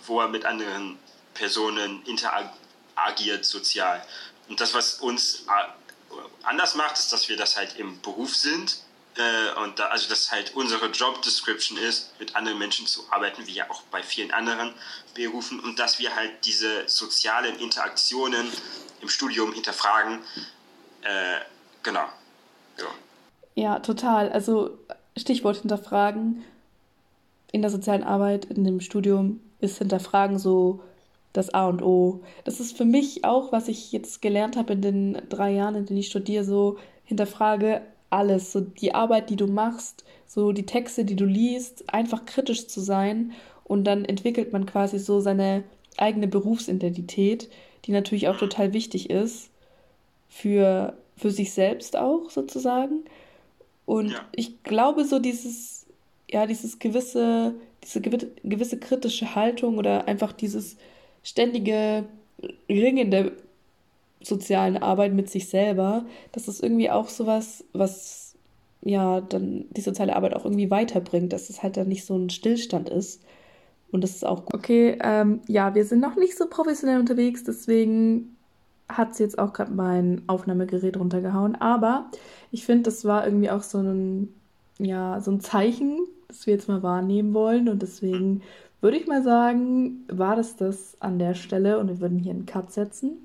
wo 0.07 0.21
er 0.21 0.29
mit 0.29 0.45
anderen 0.45 0.97
Personen 1.33 2.01
interagiert 2.05 3.43
sozial. 3.43 4.01
Und 4.47 4.61
das, 4.61 4.73
was 4.73 5.01
uns 5.01 5.45
anders 6.43 6.75
macht, 6.75 6.97
ist, 6.97 7.11
dass 7.11 7.27
wir 7.27 7.35
das 7.35 7.57
halt 7.57 7.77
im 7.77 7.99
Beruf 8.01 8.33
sind 8.33 8.82
äh, 9.15 9.61
und 9.63 9.77
da, 9.77 9.87
also 9.87 10.09
das 10.09 10.31
halt 10.31 10.55
unsere 10.55 10.87
Job 10.87 11.21
Description 11.21 11.77
ist, 11.77 12.19
mit 12.19 12.35
anderen 12.35 12.57
Menschen 12.57 12.87
zu 12.87 13.01
arbeiten, 13.11 13.45
wie 13.45 13.53
ja 13.53 13.69
auch 13.69 13.81
bei 13.83 14.01
vielen 14.01 14.31
anderen 14.31 14.73
Berufen 15.13 15.59
und 15.59 15.77
dass 15.79 15.99
wir 15.99 16.15
halt 16.15 16.45
diese 16.45 16.87
sozialen 16.87 17.57
Interaktionen 17.59 18.47
im 19.01 19.09
Studium 19.09 19.53
hinterfragen. 19.53 20.19
Äh, 21.01 21.39
genau. 21.83 22.05
Ja. 22.79 22.85
ja, 23.55 23.79
total. 23.79 24.31
Also 24.31 24.77
Stichwort 25.15 25.57
hinterfragen 25.57 26.43
in 27.51 27.61
der 27.61 27.69
sozialen 27.69 28.03
Arbeit, 28.03 28.45
in 28.45 28.63
dem 28.63 28.81
Studium 28.81 29.39
ist 29.59 29.77
hinterfragen 29.77 30.39
so 30.39 30.81
das 31.33 31.53
A 31.53 31.67
und 31.67 31.83
O. 31.83 32.23
Das 32.45 32.59
ist 32.59 32.75
für 32.75 32.85
mich 32.85 33.25
auch, 33.25 33.51
was 33.51 33.67
ich 33.67 33.91
jetzt 33.91 34.21
gelernt 34.21 34.55
habe 34.55 34.73
in 34.73 34.81
den 34.81 35.21
drei 35.29 35.51
Jahren, 35.51 35.75
in 35.75 35.85
denen 35.85 35.99
ich 35.99 36.07
studiere, 36.07 36.43
so 36.43 36.77
hinterfrage 37.05 37.81
alles, 38.13 38.51
so 38.51 38.61
die 38.61 38.93
Arbeit, 38.93 39.29
die 39.29 39.35
du 39.35 39.47
machst, 39.47 40.05
so 40.27 40.51
die 40.51 40.65
Texte, 40.65 41.03
die 41.03 41.15
du 41.15 41.25
liest, 41.25 41.93
einfach 41.93 42.25
kritisch 42.25 42.67
zu 42.67 42.79
sein 42.79 43.33
und 43.63 43.85
dann 43.85 44.05
entwickelt 44.05 44.53
man 44.53 44.65
quasi 44.65 44.99
so 44.99 45.19
seine 45.19 45.63
eigene 45.97 46.27
Berufsidentität, 46.27 47.49
die 47.85 47.91
natürlich 47.91 48.27
auch 48.27 48.37
total 48.37 48.73
wichtig 48.73 49.09
ist 49.09 49.49
für, 50.29 50.95
für 51.17 51.31
sich 51.31 51.53
selbst 51.53 51.97
auch 51.97 52.29
sozusagen. 52.29 53.03
Und 53.85 54.11
ja. 54.11 54.25
ich 54.31 54.63
glaube, 54.63 55.05
so 55.05 55.19
dieses, 55.19 55.85
ja, 56.29 56.45
dieses 56.45 56.79
gewisse, 56.79 57.55
diese 57.83 58.01
gewisse 58.01 58.79
kritische 58.79 59.35
Haltung 59.35 59.77
oder 59.77 60.07
einfach 60.07 60.31
dieses 60.31 60.77
ständige 61.23 62.05
Ringen 62.69 63.11
der 63.11 63.31
sozialen 64.23 64.77
Arbeit 64.77 65.13
mit 65.13 65.29
sich 65.29 65.49
selber, 65.49 66.05
das 66.31 66.47
ist 66.47 66.63
irgendwie 66.63 66.89
auch 66.89 67.09
sowas, 67.09 67.63
was 67.73 68.35
ja 68.81 69.21
dann 69.21 69.65
die 69.71 69.81
soziale 69.81 70.15
Arbeit 70.15 70.35
auch 70.35 70.45
irgendwie 70.45 70.71
weiterbringt, 70.71 71.33
dass 71.33 71.49
es 71.49 71.63
halt 71.63 71.77
dann 71.77 71.87
nicht 71.87 72.05
so 72.05 72.15
ein 72.15 72.29
Stillstand 72.29 72.89
ist. 72.89 73.23
Und 73.91 74.03
das 74.03 74.15
ist 74.15 74.25
auch 74.25 74.45
gut. 74.45 74.55
Okay, 74.55 74.97
ähm, 75.01 75.41
ja, 75.47 75.75
wir 75.75 75.85
sind 75.85 75.99
noch 75.99 76.15
nicht 76.15 76.37
so 76.37 76.47
professionell 76.49 76.99
unterwegs, 76.99 77.43
deswegen 77.43 78.35
hat 78.89 79.15
sie 79.15 79.23
jetzt 79.23 79.39
auch 79.39 79.53
gerade 79.53 79.71
mein 79.71 80.23
Aufnahmegerät 80.27 80.97
runtergehauen. 80.97 81.55
Aber 81.55 82.09
ich 82.51 82.65
finde, 82.65 82.83
das 82.83 83.05
war 83.05 83.25
irgendwie 83.25 83.49
auch 83.49 83.63
so 83.63 83.79
ein, 83.79 84.33
ja, 84.79 85.21
so 85.21 85.31
ein 85.31 85.39
Zeichen, 85.39 85.99
das 86.27 86.45
wir 86.47 86.53
jetzt 86.53 86.67
mal 86.67 86.83
wahrnehmen 86.83 87.33
wollen. 87.33 87.69
Und 87.69 87.81
deswegen 87.81 88.41
würde 88.81 88.97
ich 88.97 89.07
mal 89.07 89.23
sagen, 89.23 90.05
war 90.11 90.35
das 90.35 90.55
das 90.55 90.99
an 90.99 91.19
der 91.19 91.35
Stelle 91.35 91.79
und 91.79 91.87
wir 91.87 91.99
würden 92.01 92.19
hier 92.19 92.33
einen 92.33 92.45
Cut 92.45 92.71
setzen. 92.71 93.17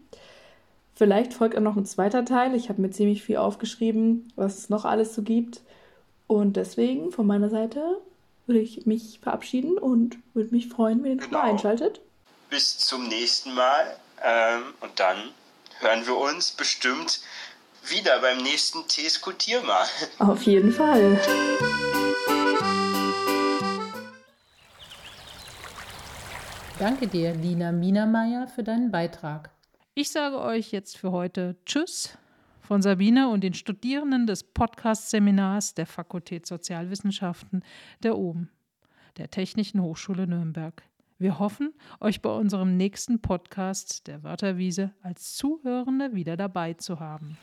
Vielleicht 0.99 1.33
folgt 1.33 1.57
auch 1.57 1.61
noch 1.63 1.77
ein 1.77 1.87
zweiter 1.87 2.25
Teil. 2.25 2.57
Ich 2.57 2.69
habe 2.69 2.83
mir 2.83 2.91
ziemlich 2.91 3.23
viel 3.23 3.37
aufgeschrieben, 3.37 4.33
was 4.35 4.59
es 4.59 4.69
noch 4.69 4.85
alles 4.85 5.15
so 5.15 5.23
gibt. 5.23 5.61
Und 6.27 6.57
deswegen 6.57 7.13
von 7.13 7.25
meiner 7.25 7.51
Seite 7.51 7.99
würde 8.47 8.59
ich 8.59 8.85
mich 8.85 9.21
verabschieden 9.23 9.79
und 9.79 10.19
würde 10.35 10.53
mich 10.53 10.69
freuen, 10.69 11.05
wenn 11.05 11.13
ihr 11.13 11.17
genau. 11.19 11.39
mal 11.39 11.51
einschaltet. 11.51 12.01
Bis 12.51 12.79
zum 12.79 13.07
nächsten 13.07 13.55
Mal. 13.55 13.97
Ähm, 14.25 14.75
und 14.81 14.99
dann 14.99 15.19
hören 15.79 16.05
wir 16.05 16.17
uns 16.17 16.51
bestimmt 16.51 17.21
wieder 17.87 18.19
beim 18.21 18.39
nächsten 18.39 18.89
Teeskutier 18.89 19.61
mal. 19.63 19.87
Auf 20.19 20.43
jeden 20.43 20.73
Fall. 20.73 21.21
Danke 26.81 27.07
dir, 27.07 27.35
Lina 27.35 27.71
Minermeier, 27.71 28.49
für 28.49 28.65
deinen 28.65 28.91
Beitrag. 28.91 29.51
Ich 30.01 30.11
sage 30.11 30.41
euch 30.41 30.71
jetzt 30.71 30.97
für 30.97 31.11
heute 31.11 31.57
Tschüss 31.67 32.17
von 32.61 32.83
Sabine 32.83 33.31
und 33.31 33.43
den 33.43 33.53
Studierenden 33.53 34.29
des 34.29 34.45
Podcast-Seminars 34.45 35.75
der 35.75 35.87
Fakultät 35.87 36.47
Sozialwissenschaften 36.47 37.65
der 38.05 38.17
OBEN, 38.17 38.49
der 39.17 39.29
Technischen 39.29 39.83
Hochschule 39.83 40.29
Nürnberg. 40.29 40.85
Wir 41.19 41.41
hoffen, 41.41 41.75
euch 41.99 42.23
bei 42.23 42.31
unserem 42.31 42.77
nächsten 42.77 43.21
Podcast 43.21 44.07
der 44.07 44.23
Wörterwiese 44.23 44.95
als 45.03 45.35
Zuhörende 45.35 46.15
wieder 46.15 46.37
dabei 46.37 46.75
zu 46.75 47.01
haben. 47.01 47.37